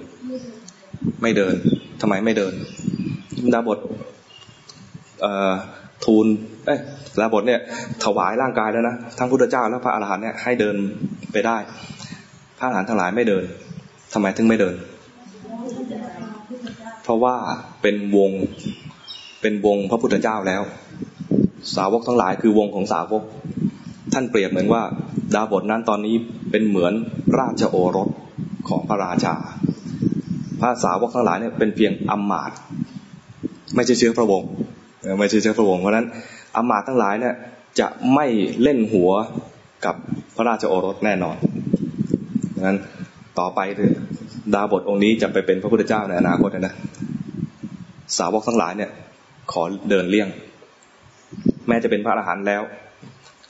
[1.21, 1.55] ไม่เดิน
[2.01, 2.53] ทำไมไม่เดิน
[3.53, 3.79] ดาบท
[6.05, 6.25] ทูล
[6.65, 6.75] เอ้
[7.19, 7.59] ดาบทเนี่ย
[8.03, 10.75] ถวายร่างกายแล้วนะทั้งพุทธเจ้าและพระอรหันต์เนี่ยให้เดิน
[11.31, 11.57] ไปได้
[12.59, 13.43] พระอรหันต์ทั้งหลายไม่เดิน
[14.13, 14.75] ทำไมถึงไม่เดิน
[17.11, 17.35] ราะว่า
[17.81, 18.31] เป็นวง
[19.41, 20.61] เป็นวงพระพุทธเจ้าแล้ว
[21.75, 23.23] สาวกทั้งหลายคือวงของสาวก
[24.13, 24.81] ท่านเปรียบเหมือนว่า
[25.35, 26.15] ดาบทนั้นตอนนี้
[26.51, 26.93] เป็นเหมือน
[27.39, 28.09] ราชโอรส
[28.69, 29.35] ของพระราชา
[30.59, 32.51] พระสาวกทั้งหลายเนี่ยเป็นเพียงอมมาต
[33.75, 34.49] ไม่ใช่เชื้อพระวงศ์
[35.19, 36.07] ไม่ใช่เชื้อพระวงศ์เพราะนั้น
[36.55, 37.35] อมมาตทั้งหลายเนี่ย
[37.79, 38.25] จะไม่
[38.61, 39.11] เล่นหัว
[39.85, 39.95] กับ
[40.35, 41.35] พระราชโอรสแน่นอน
[42.55, 42.77] ดังนั้น
[43.39, 43.91] ต่อไปคือ
[44.53, 46.73] ดาบทองค์นี้จะไปเป็นพระพุทธเจ้าในอนาคตนะ
[48.17, 48.91] สาวกทั้งหลายเนี่ย
[49.51, 50.29] ขอเดินเลี่ยง
[51.67, 52.61] แม้จะเป็นพระอรหันต์แล้ว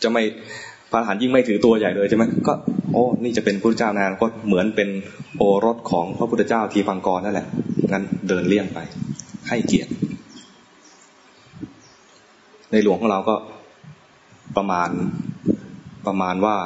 [0.04, 0.24] จะไม่
[0.92, 2.54] พระอรหันต์ยิ่งไม่ถือตัวใหญ่เลยใช่ไหมก็
[2.94, 4.90] โอ้นี่จะเป็นพระเจ้านานก็เหมือนเป็น
[5.38, 7.48] โอรสของพระพุทธเจ้าทีพังกรนั่นแหละ
[7.92, 8.80] งั้นเดินเลี่ยงไป
[9.50, 9.92] ให้เกียรติ
[12.72, 13.36] ในหลวงของเราก็
[14.58, 14.90] ประมาณ
[16.08, 16.58] ประมาณว่า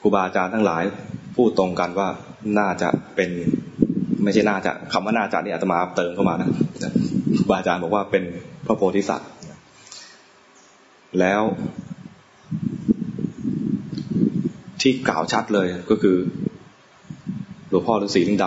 [0.00, 0.82] ครูบาอาจารย์ทั้งหลาย
[1.34, 2.08] พูดตรงกันว่า
[2.58, 3.30] น่าจะเป็น
[4.24, 6.50] ไม่ใช่น่าจะคำว่าน่าจะนี่อาตมาเติมเข้ามานะ
[7.48, 8.24] บาอาจารย์บอกว่าเป็น
[8.66, 9.30] พระโพธิสัตว์
[11.20, 11.42] แล้ว
[14.80, 16.16] ที่กล่าวชัดเลยก็คือ
[17.68, 18.44] หลวงพ่อฤาษีลิงด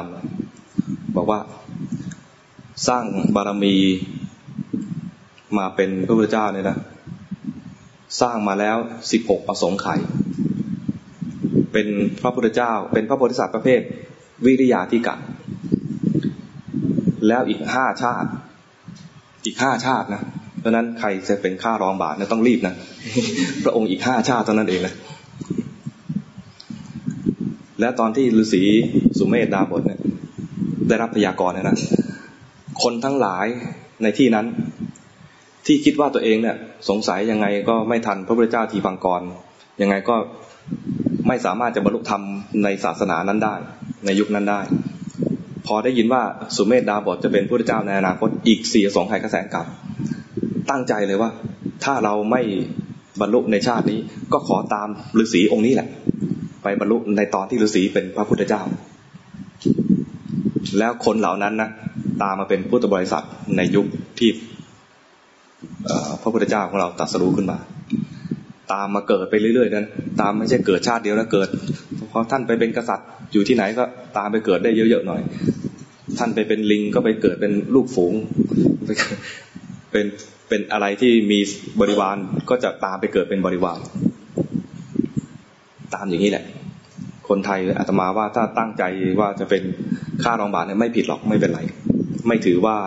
[0.57, 1.39] ำบอกว่า
[2.87, 3.03] สร้าง
[3.35, 3.75] บารมี
[5.57, 6.77] มาเป็นพระพุทธเจ้าเนี่ยนะ
[8.21, 8.77] สร้างมาแล้ว
[9.11, 9.87] สิบหกประสงค์ไข
[11.73, 11.87] เป็น
[12.21, 13.81] พระพุทธเจ้า เป็นพระโพธิสัตว์ประเภท
[14.45, 15.15] วิริยาธิกะ
[17.27, 18.29] แล้วอีกห้าชาติ
[19.45, 20.21] อีกห้าชาตินะ
[20.59, 22.75] เพราะนั้นใครจะเป็นข้ารองบาทเนี่ยต้องรีบนะ
[23.63, 24.93] พระองค์อีกห้าชาติเท่านั้นเองนะ
[27.79, 28.63] และตอนที่ฤาษี
[29.17, 29.99] สุเมธดาบทเนี่ย
[30.87, 31.77] ได้รับพยากรณ์นะ
[32.83, 33.45] คนทั้งหลาย
[34.03, 34.45] ในที่นั้น
[35.65, 36.55] ที่คิดว่าตัวเองเนี่ย
[36.89, 39.21] สงสัยยังไงก็ไม่ทันพระพุทธเจ้าทีพังกร
[39.81, 40.15] ยังไงก็
[41.27, 42.23] ไม่สามารถจะบรรลุธรรม
[42.63, 43.55] ในศาสนานั้นได้
[44.05, 44.61] ในยุคนั้นได้
[45.67, 46.21] พอได้ยินว่า
[46.55, 49.65] สุเมธดาบทจะเป็นพระพุทธเจ้าในอนาคตอีกสี่สองไข่กระแสกลับ
[50.69, 51.29] ตั้งใจเลยว่า
[51.83, 52.41] ถ้าเราไม่
[53.21, 53.99] บรรลุในชาตินี้
[54.33, 54.87] ก็ขอตาม
[55.23, 55.87] ฤาษีองค์นี้แหละ
[56.63, 58.61] ไปบรรลุในตอนที่ฤาษีเป็นพระพุทธเจ้า
[60.77, 61.69] แล้วคนเหล่านั้นนะ
[62.21, 63.25] ตามมาเป็นพุทธบริษัท
[63.57, 63.85] ในยุค
[64.19, 64.29] ที่
[66.21, 67.57] พระพุทธเจ้าของเราตัดสรู้ขึ้นมา
[68.73, 69.87] ตามมาเกิดไปเรื่อยๆนั้น
[70.21, 71.47] ตามไม่ใช่เกิดชาติเดียวแล้วเกิด
[72.11, 73.83] พอท่านไปเป็นกษัตริย์ อยู่ที่ไหนก็
[74.17, 75.21] ตามไปเกิดได้เยอะๆหน่อย
[76.17, 78.13] ท่านไปเป็นลิงก็ไปเกิดเป็นลูกฝูง
[79.91, 80.05] เป็น
[80.49, 81.39] เป็นอะไรที่มี
[81.81, 82.17] บริวาร
[82.49, 83.79] ก็จะตามไปเกิดเป็นบริวาร
[85.95, 86.45] ตามอย่างนี้แหละ
[87.29, 88.83] คนไทยอาตมาว่าถ้าตั้งใจ
[89.19, 89.63] ว่าจะเป็น
[90.23, 91.61] ค่ารองบาทเนี่ยไม่ผิดหรอกไม่เป็นไร
[92.27, 92.77] ไม่ถือว่า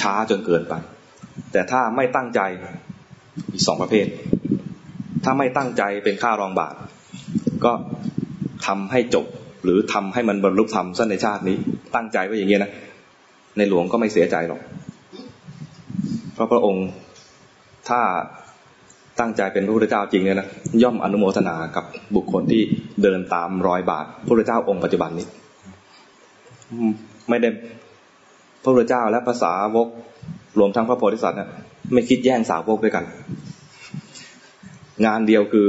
[0.00, 0.74] ช้าจนเกินไป
[1.52, 2.40] แต่ถ้าไม่ตั้งใจ
[3.52, 4.06] อีกสองประเภท
[5.24, 6.74] ถ้าไม่ตั้งใจเป็นค่ารองบาท
[7.64, 7.72] ก็
[8.66, 9.26] ทำให้จบ
[9.64, 11.56] หรือทำให้มันบรรลุธรรมสั้นในชาตินี้
[11.94, 12.70] ตั้งใจไว้อย่างนี้นะ
[13.56, 14.60] ในหลวงก็ไม่เสียใจหรอก
[16.34, 16.86] เพราะพระองค์
[17.88, 18.00] ถ้า
[19.20, 20.48] ตั้งใจเป็นพระพุทธเจ้าจริงเนี่ยนะ
[20.82, 21.84] ย่อมอนุโมทนากับ
[22.16, 22.62] บุคคลที่
[23.02, 25.26] เดินตามรอยบาทพระพุทธเจ้าองค์ปัจจุบันนี้
[27.28, 27.48] ไม่ได้
[28.62, 29.88] พระพุทธเจ้าและภาษาวก
[30.58, 31.50] รวมทั้งพระโพธิสัตว์เนี่ย
[31.92, 33.04] ไม่คิดแย่งสาวกด้วยกัน
[35.06, 35.66] งานเดียวคือ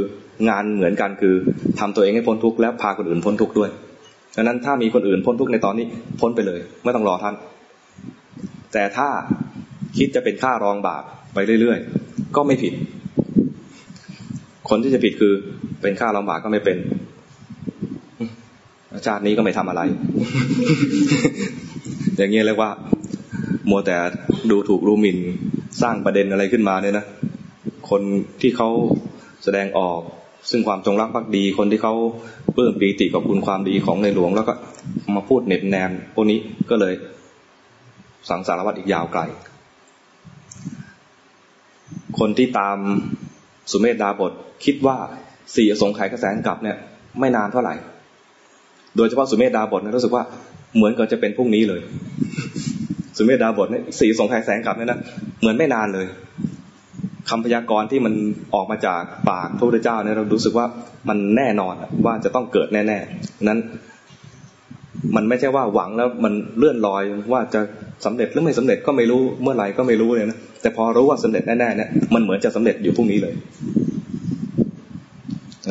[0.49, 1.35] งานเหมือนกันคือ
[1.79, 3.69] ทำตัวเองให้พ้นทุกข์และพาคนอื่นพ้นทุกข์ด้วย
[4.35, 5.85] ดังนั้นถ้ามีคนอื่นพ้นทุกข์ในตอนนี้
[6.21, 7.35] พ้นไปเลย ไม่ต้องรอท่าน
[8.73, 9.09] แต่ถ้า
[9.97, 12.73] คิดจะเป็นค่ารองบาปไปเรื่อยๆ ก็ไม่ผิด
[14.69, 15.33] คนที่จะผิดคือ
[15.81, 16.77] เป็นค่ารองบาปก็ไม่เป็น
[19.07, 19.81] ชาตินี้ก็ไม่ทำอะไร
[22.17, 22.71] อย่างเงี้ยเรียกว่า
[23.69, 23.97] มัวแต่
[24.51, 25.17] ดูถูกรู้หมิ่น
[25.81, 27.05] สร้างประเด็นอะไรขึ้นมาเนี่ยนะ
[27.89, 28.01] คน
[28.41, 28.69] ที่เขา
[29.43, 29.99] แสดงออก
[30.51, 31.93] ซึ่งความจงรักภักดี คนที่เขา
[32.53, 34.53] เพิ่มปีติกับคุณความดีของในหลวง แล้วก็
[35.15, 36.39] มาพูดเน็บแนมพวกนี้
[36.69, 36.93] ก็เลย
[38.29, 39.21] สังสารวัตรอีกยาวไกล
[42.19, 42.77] คนที่ตาม
[43.71, 44.31] สุเมธดาบท
[44.65, 44.97] คิดว่า
[45.55, 46.77] สี่สงไขยกระแสนกลับเนี่ย
[47.19, 47.75] ไม่นานเท่าไหร่
[48.97, 50.23] โดยเฉพาะสุเมธดาบทเนี่ยรู้สึกว่า
[50.75, 51.81] เหมือนกับจะเป็นพรุ่งนี้เลย
[53.17, 54.99] สุเมธดาบทเนี่ยสีสงไขยแสงกลับเนี่ยนะ
[55.39, 56.07] เหมือนไม่นานเลย
[57.35, 58.13] คำพยากรณ์ที่มัน
[58.53, 60.65] ออกมาจากปากพระพุทธเจ้าเนี่ยเรารู้สึกว่า
[61.09, 61.73] มันแน่นอน
[62.05, 63.59] ว่าจะต้องเกิดแน่ๆนั้น
[65.15, 67.61] มันไม่ใช่ว่าหวังแล้วมันเลื่อนลอยว่าจะ
[68.05, 73.33] สำเร็จหรือไม่สำเร็จก็ไม่รู้เมื่อไหร่ก็ไม่รู้เลยนะแต่พอรู้ว่าสำเร็จแน่ๆเนี่ยมันเหมือนจะสำเร็จอยู่พรุ่งนี้เลย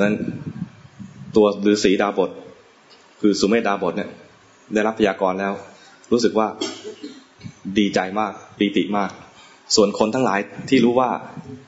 [0.05, 0.17] นั้น
[1.37, 2.31] ตัวฤาษีดาบท
[3.21, 4.11] คือสุเมธดาบทเนี่ย
[4.75, 5.53] ได้รับพยากรณ์แล้ว
[6.13, 6.47] รู้สึกว่า
[7.79, 9.11] ดีใจมากปีติมาก
[9.77, 11.11] ส่วนคนทั้งหลายที่รู้ว่า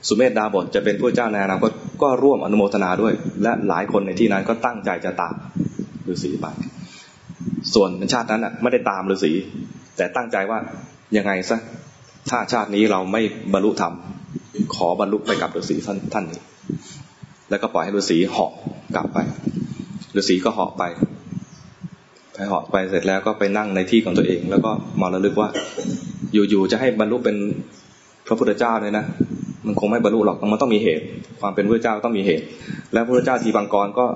[0.09, 1.71] สุเมธดาบทจะเป็นผู้เจ้าในอนาคต
[2.03, 5.35] ก็ร่วมอนุโมทนาด้วย และหลายคนในที่นั้นก็ตั้งใจจะตาม
[6.13, 6.47] ฤาษีไป
[7.75, 9.33] ส่วนชาตินั้นอะไม่ได้ตามฤาษี
[9.97, 10.59] แต่ตั้งใจว่า
[11.17, 11.59] ยังไงซะ
[12.31, 13.95] ถ้าชาตินี้เราไม่บรรลุธรรม
[14.75, 16.41] ขอบรรลุไปกับฤาษีท่านท่านนี้
[17.51, 18.53] แล้วก็ปล่อยให้ฤาษีเหาะ
[18.97, 19.19] กลับไป
[20.19, 20.83] ฤาษีก็เหาะไป
[22.33, 25.49] ไปเหาะไปเสร็จแล้วก็ไปนั่งในที่ของตัวเอง แล้วก็มาระลึกว่า
[26.33, 27.37] อยู่ๆจะให้บรรลุเป็น
[28.27, 29.05] พระพุทธเจ้าเลยนะ
[29.67, 31.05] มันคงไม่บรรลุหรอกมันต้องมีเหตุ
[31.41, 32.45] ความเป็นพระเจ้าต้องมีเหตุ
[32.93, 34.07] แล้วพระพุทธเจ้าทีบังกรก็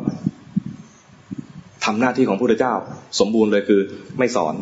[1.85, 2.75] ทำหน้าที่ของพระพุทธเจ้า
[3.21, 3.81] สมบูรณ์เลยคือ
[4.19, 4.55] ไม่สอน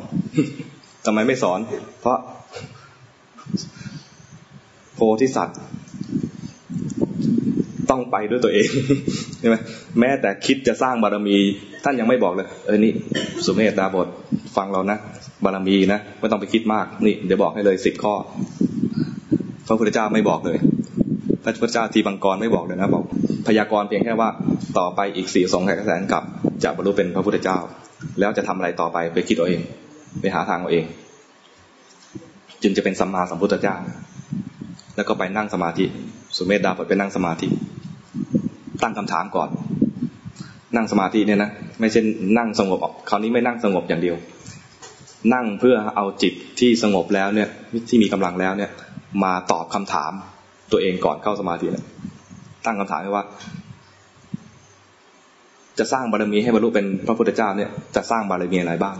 [1.06, 1.58] ทำไมไม่สอน
[2.00, 2.18] เพราะ
[4.94, 5.58] โพธิสัตว์
[7.90, 8.68] ต้องไปด้วยตัวเอง
[9.40, 9.56] ใช่ไหม
[10.00, 11.36] แม้แต่คิดจะสร้างบารมี
[11.84, 12.92] ท่านยังไม่บอกเลย เออนี่
[13.44, 14.08] สุเมธดาบท
[14.56, 14.98] ฟังเรานะ
[15.44, 18.14] บารมีนะไม่ต้องไปคิดมากนี่ เดี๋ยวบอกให้เลยสิบข้อ
[19.66, 20.58] พระพุทธเจ้าไม่บอกเลย
[21.42, 23.04] พระพุทธเจ้าทีบังกรไม่บอกเลยนะบอก
[23.46, 24.28] พยากรณ์เพียงแค่ว่า
[24.78, 26.22] ต่อไปอีกสี่สองแห่งแสนกับ
[26.64, 27.58] จะบรรลุเป็นพระพุทธเจ้า
[28.18, 29.60] แล้วจะทำอะไรต่อไปไปคิดเอาเอง
[30.20, 30.84] ไปหาทางเอาเอง
[32.62, 33.76] จึงจะเป็นสัมมาสัมพุทธเจ้า
[34.96, 35.84] แล้วก็ไปนั่งสมาธิ
[36.36, 37.46] สุเมธดาบไปนั่งสมาธิ
[38.82, 39.48] ตั้งคำถามก่อน
[40.76, 41.50] นั่งสมาธิเนี่ยนะ
[41.80, 42.00] ไม่ใช่
[42.38, 44.16] นั่งสงบคราวนี้ไม่นั่งสงบอย่างเดียว
[45.34, 47.48] นั่งเพื่อเอาจิตที่สงบแล้วเนี่ย
[47.88, 48.70] ที่มีกำลังแล้วเนี่ย
[49.24, 50.12] มาตอบคำถาม
[50.72, 51.86] ตัวเองก่อนเข้าสมาธินี่ย
[52.64, 53.24] ตั้งคำถามว่า
[55.78, 58.96] จะสร้างบารมีให้บรรลุเป็นพระพุทธเจ้าเนี่ยจะสร้างบารมีอะไรบ้าง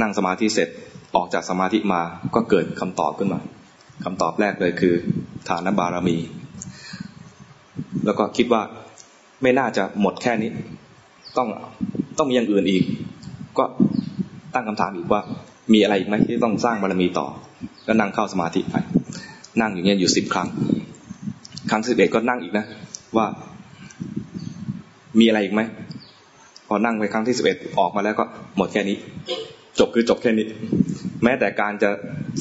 [0.00, 0.68] นั่งสมาธิเสร็จ
[1.16, 2.02] ออกจากสมาธิมา
[2.34, 3.40] ก็เกิดคำตอบขึ้นมา
[4.04, 4.94] คำตอบแรกเลยคือ
[5.48, 6.16] ฐานบารมี
[8.04, 8.62] แล้วก็คิดว่า
[9.42, 10.50] ไม่น่าจะหมดแค่นี้
[11.36, 11.48] ต้อง
[12.18, 12.84] ต้องมีอย่างอื่นอีก
[13.58, 13.64] ก็
[14.54, 15.20] ตั้งคำถามอีกว่า
[15.72, 17.26] มีอะไรอีกไหมที่ต้องสร้างบารมีต่อ
[17.86, 18.76] ก็นั่งเข้าสมาธิไป
[19.60, 20.48] นั่งอย่างเงี้ยอยู่สิบครั้ง
[21.70, 22.64] ครั้งสิบเอ็ดก็นั่งอีกนะ
[23.16, 23.26] ว่า
[25.18, 25.62] มีอะไรอีกไหม
[26.68, 28.24] พอนั่งไปครั้งที่สิบเอ็ดออกมาแล้วก็
[28.56, 28.96] หมดแค่นี้
[29.78, 30.46] จบคือจบแค่นี้
[31.24, 31.90] แม้แต่การจะ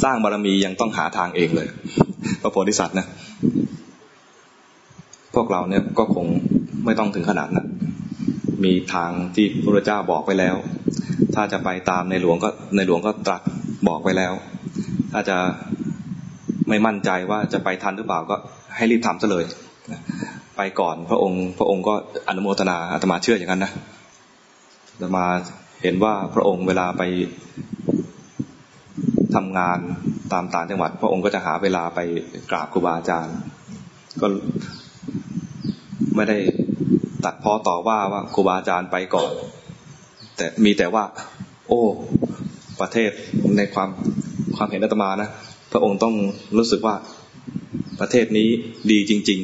[0.03, 1.67] สร้างบารมียังต้องหาทางเองเลย
[2.41, 3.07] พระโพธิสัตว์นะ
[5.35, 6.25] พวกเราเนี่ยก็คง
[6.85, 7.67] ไม่ต้องถึงขนาดนั้น
[8.63, 10.55] มีทางที่พระเจ้าบอกไปแล้ว
[11.35, 13.41] ถ้าจะไปตามในหลวงก็ในหลวงก็ตรัส
[13.87, 14.33] บอกไปแล้ว
[15.13, 15.37] ถ้าจจะ
[16.69, 18.35] ไม่มั่นใจว่าจะไปทันหรือเปล่าก็
[18.75, 19.45] ให้รีบทำซะเลย
[20.57, 21.93] ไปก่อนพระองค์ พระองค์ก็
[22.27, 23.71] อนุโมทนาอาตมาเชื่ออย่างนั้นนะ
[24.93, 25.25] อาตมา
[25.83, 27.03] เห็นว่าพระองค์เวลาไป
[29.35, 29.79] ทำงาน
[30.33, 31.99] ตามต่างจังหวัด พระองค์ก็จะหาเวลาไป
[32.51, 33.35] กราบครูบาอาจารย์
[34.21, 34.27] ก็
[36.15, 36.37] ไม่ได้
[37.25, 39.31] ตัดพ้อต่อว่าว่าครูบาอาจารย์ไปก่อน
[40.37, 41.03] แต่มีแต่ว่า
[41.67, 41.81] โอ้
[42.81, 43.11] ประเทศ
[43.57, 43.89] ในความ
[44.63, 45.29] ความเห็นอาตมานะ
[45.71, 46.15] พระองค์ต้อง
[46.57, 46.95] รู้สึกว่า
[48.01, 48.49] ประเทศนี้
[48.91, 49.39] ดีจริง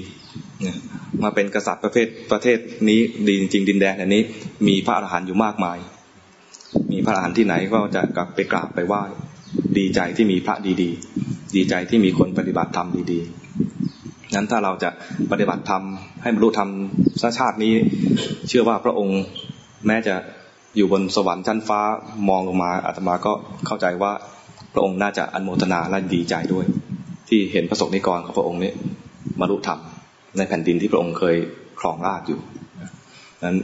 [0.59, 2.57] ๆมาเป็นกษัตริย์ประเภทประเทศ
[2.89, 4.21] นี้ดีจริงๆดินแดนอันนี้
[4.67, 5.77] มีพระอรหันต์อยู่มากมาย
[6.91, 9.03] มีพระอรหันต์ที่ไหนก็จะกลับไปกราบไปไหว้
[9.77, 14.89] ดีใจที่มีพระดีๆดีใจที่มีคนปฏิบัติธรรมดีๆนั้นถ้าเราจะ
[15.31, 15.83] ปฏิบัติธรรม
[16.21, 16.69] ให้บรรลุธรรม
[17.37, 17.73] ชาตินี้
[18.47, 19.21] เชื่อว่าพระองค์
[19.87, 20.15] แม้จะ
[20.75, 21.81] อยู่บนสวรรค์ชั้นฟ้า
[22.29, 23.33] มองลงมาอาตมาก็
[23.67, 24.13] เข้าใจว่า
[24.77, 26.65] ระองค์น่าจะอนโมทนาและดีใจด้วย
[27.29, 28.71] ที่เห็นพระสงฆ์นิกรของพระองค์นี้
[29.39, 29.79] บรรลุธรรม
[30.37, 31.35] ในแผ่นดินที่พระองค์เคย
[31.79, 32.39] ครองราชอยู่
[33.45, 33.57] นั้น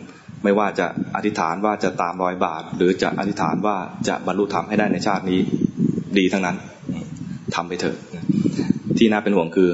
[0.43, 3.75] ไม่ว่าจะอธิษฐานว่าจะตามรอยบาท หรือจะอธิษฐานว่า
[4.07, 5.39] จะบรรลุธรรมให้ได้ในชาตินี้
[6.17, 6.57] ดีทั้งนั้น
[7.55, 7.97] ทำไปเถอะ
[8.97, 9.69] ที่น่าเป็นห่วงคือ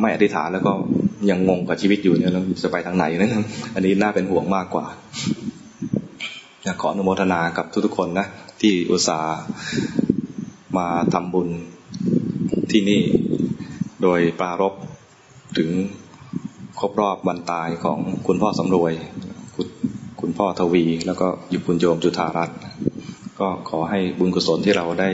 [0.00, 0.72] ไม่อธิษฐานแล้วก็
[1.30, 3.28] ยังงงกับชีวิตอยู่เนี่ยแล้วจะไปทางไหนนั่
[3.74, 4.86] อันนี้น่าเป็นห่วงมากกว่า
[6.80, 8.26] ขออนุโมทนากับทุกๆคนนะ
[8.60, 9.38] ที่อุตส่าห์
[10.78, 11.48] มาทำบุญ
[12.70, 13.02] ที่นี่
[14.02, 14.74] โดยปรารบ
[15.58, 15.70] ถึง
[16.80, 18.92] ครบรอบวันตายของคุณพ่อสำรวย
[19.54, 19.66] คุณ
[20.20, 22.58] คุณพ่อทวี แล้วก็ยุคุณโยมจุธารัตน์
[23.40, 25.10] ก็ขอให้บุญกุศลที่เราได้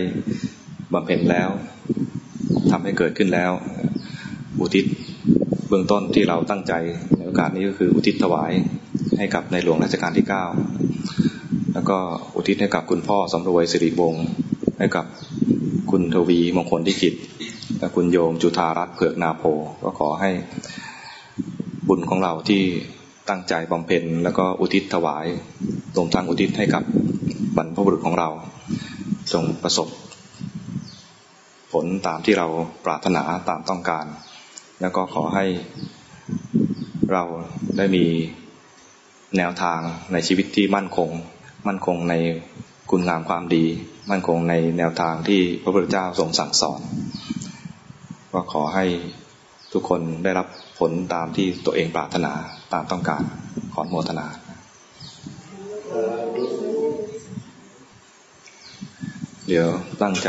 [0.93, 1.49] บำเพ็ญแล้ว
[2.71, 3.53] ทำให้เกิดขึ้นแล้ว
[4.61, 4.85] อุทิศ
[5.69, 6.73] เบื้องต้นที่เราตั้งใจ
[7.17, 8.53] ในโอกาสนี้ก็คืออุทิศถวาย
[9.19, 10.45] ให้กับในหลวงรัชกาลที่เก้า
[11.75, 11.99] แล้วก็
[12.35, 14.27] อุทิศให้กับคุณพ่อสำรวยสิริวงศ์
[14.97, 15.07] กับ
[15.91, 17.15] คุณทวีมงคลที่กิจ
[17.79, 19.43] และคุณโยมจุธารัตน์เผือกนาโพ
[19.83, 20.31] ก็ขอให้
[21.89, 22.63] บุญของเราที่
[23.29, 25.27] ตั้งใจบำเพ็ญแล้วก็อุทิศถวาย
[25.97, 26.85] รวมทั้งอุทิศให้กับ
[27.57, 28.29] บรรพบุรุษของเรา
[29.33, 29.89] จงประสบ
[31.73, 32.47] ผลตามที่เรา
[32.85, 34.07] ปรารถนาตามต้องการ
[34.81, 35.47] แล้วก็ขอให้
[37.13, 37.23] เรา
[37.77, 38.05] ได้มี
[39.37, 39.81] แนวทาง
[40.13, 41.11] ในชีวิตที่มั่นคง
[41.67, 42.15] มั่นคงใน
[42.91, 43.65] คุณงามความดี
[44.11, 46.81] มั่นคงในแนวทางที่พระพุทธเจ้าทรงสั่งสอน
[48.33, 48.85] ก็ขอให้
[49.73, 50.47] ทุกคนได้รับ
[50.79, 52.33] ผลตามที่ตัวเองปรารถนา
[52.73, 53.23] ตามต้องการ
[53.75, 54.27] ขอโมทนา
[59.47, 59.69] เดี๋ยว
[60.03, 60.29] ตั้งใจ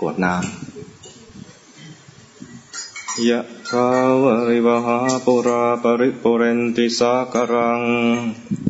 [0.00, 0.71] กวดน้ำ
[3.28, 3.86] ยะทา
[4.22, 7.82] วริวหาปุราปริปุเรนติสากรัง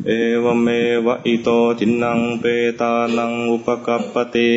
[0.05, 0.11] เอ
[0.43, 0.67] วเม
[1.05, 2.43] วะอิโตทินังเป
[2.79, 4.51] ตานังอุปกัปปติ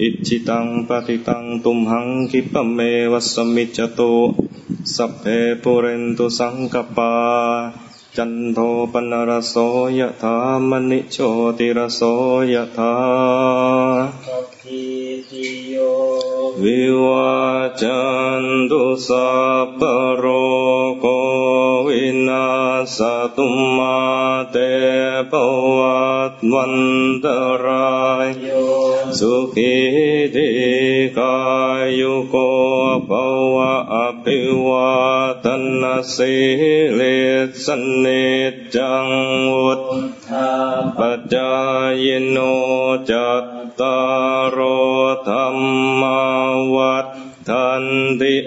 [0.00, 2.78] อิจิตังปฏิตังตุมหังคิปเม
[3.12, 4.00] วัสมิจโต
[4.94, 5.24] สัพเพ
[5.62, 7.12] ปุเรนตุสังกปา
[8.16, 8.58] จันโท
[8.92, 9.54] ปนรโส
[9.98, 10.36] ยถา
[10.68, 11.16] มณิโช
[11.58, 12.00] ติรโส
[12.52, 12.94] ยถา
[16.60, 17.34] วิวา
[17.82, 18.02] จั
[18.42, 19.32] นตุสั
[19.64, 19.80] พพ
[20.16, 20.24] โร
[21.00, 21.04] โค
[21.86, 22.46] วินา
[22.96, 22.98] ส
[23.36, 23.98] ตุมา
[24.50, 24.56] เต
[25.30, 25.32] ป
[25.76, 26.76] วัตวัน
[27.24, 27.26] ต
[27.64, 28.26] ราย
[29.18, 29.76] สุขี
[30.34, 30.50] ติ
[31.16, 31.36] กา
[31.98, 32.36] ยุโก
[33.08, 33.10] ภ
[33.54, 34.92] วะอภิวา
[35.44, 35.46] ท
[35.80, 36.36] นาสิ
[36.94, 37.00] เล
[37.64, 37.66] ส
[37.98, 38.06] เน
[38.74, 39.08] จัง
[39.54, 39.80] วุฒ
[40.98, 41.52] ปัจจา
[42.04, 42.36] ยโน
[43.10, 43.41] จัต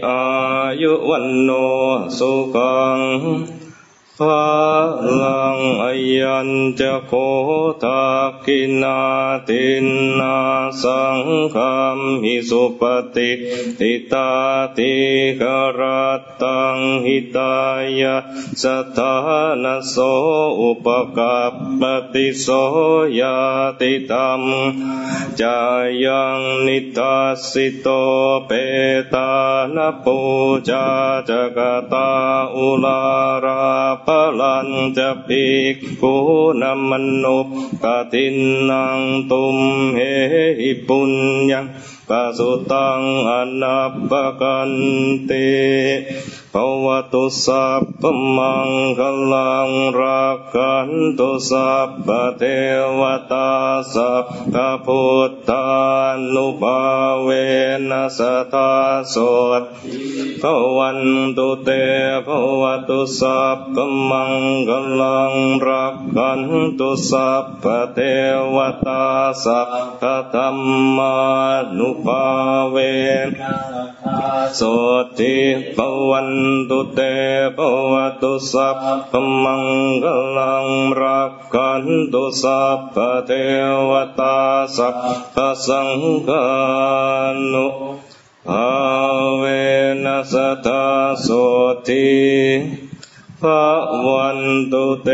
[0.08, 0.22] อา
[0.82, 1.50] ยุวันโน
[2.18, 3.00] สุขัง
[4.20, 4.22] พ
[5.22, 5.86] ลังอ
[6.20, 6.50] ยัญ
[6.80, 7.12] จะโค
[7.84, 8.04] ตา
[8.46, 9.00] กินา
[9.48, 9.86] ติน
[10.20, 10.38] นา
[10.84, 11.22] สัง
[11.56, 12.82] คามหิสุป
[13.16, 13.32] ฏิ
[13.80, 14.32] ทิตา
[14.78, 14.94] ติ
[15.42, 15.44] ก
[15.80, 17.56] รัตตังหิตา
[18.00, 18.18] ยะ
[18.64, 18.66] ส
[18.98, 19.16] ถา
[19.64, 19.96] นโส
[20.62, 21.82] อุปกัปป
[22.14, 22.48] ติโส
[23.20, 23.38] ยา
[23.80, 24.42] ติตัม
[25.42, 25.60] จา
[26.04, 27.88] ยังนิทัสสิโต
[28.46, 28.52] เป
[29.14, 29.32] ตา
[29.76, 30.18] นปู
[30.70, 30.86] จา
[31.30, 31.60] จก
[31.92, 32.10] ตา
[32.56, 33.02] อุลา
[33.46, 33.64] รา
[34.05, 34.05] ป
[34.40, 36.14] ลันจะปิกขุ
[36.62, 36.92] นัม
[37.24, 37.40] นุ
[37.82, 38.26] ปติ
[38.70, 39.00] นัง
[39.32, 39.58] ตุม
[39.96, 40.00] เห
[40.32, 41.12] หิปุญ
[41.52, 41.66] ญัง
[42.10, 44.72] ปสุตังอนัปปกัน
[45.30, 45.50] ติ
[46.54, 48.04] ภวตุสัพพ
[48.38, 49.02] มังค
[49.34, 50.90] ลังรักขัน
[51.20, 52.44] ตุสัพพเท
[53.00, 53.52] วตา
[53.94, 55.68] สัพพพุทธา
[56.34, 56.82] นุภา
[57.24, 57.30] เว
[57.90, 58.20] นัส
[58.54, 58.72] ตา
[59.14, 59.16] ส
[59.60, 59.62] ด
[60.42, 60.44] ภ
[60.78, 61.00] วัน
[61.38, 61.70] ตุเต
[62.28, 62.30] ภ
[62.62, 63.78] วตุสัพพ
[64.10, 64.34] มัง
[64.70, 65.34] คลัง
[65.68, 66.42] รักขัน
[66.80, 68.00] ตุสัพพเท
[68.56, 69.06] วตา
[69.44, 69.68] สัพ
[70.02, 70.04] พ
[70.34, 70.58] ธรร
[70.98, 71.16] มา
[71.80, 72.26] นุภา
[72.72, 72.76] เว
[73.28, 73.54] นั
[74.56, 74.62] โส
[75.20, 75.36] ติ
[75.76, 75.78] ภ
[76.10, 76.32] วัน
[76.70, 77.00] ตุเต
[77.58, 77.60] ภ
[77.92, 78.78] วตุสัพ
[79.12, 79.64] พมัง
[80.04, 80.06] ค
[80.38, 80.68] ลัง
[81.02, 81.84] รักขัน
[82.14, 83.32] ตุสัพพเท
[83.90, 84.40] วตา
[84.78, 84.96] สัพ
[85.36, 85.38] พ
[85.68, 85.92] สัง
[86.28, 86.44] ฆา
[87.52, 87.68] นุ
[88.52, 88.70] อา
[89.38, 89.44] เว
[90.04, 90.34] นัส
[90.66, 90.86] ตา
[91.22, 91.28] โส
[91.88, 92.08] ติ
[93.42, 93.44] ภ
[94.06, 94.40] วัน
[94.72, 95.10] ตุเต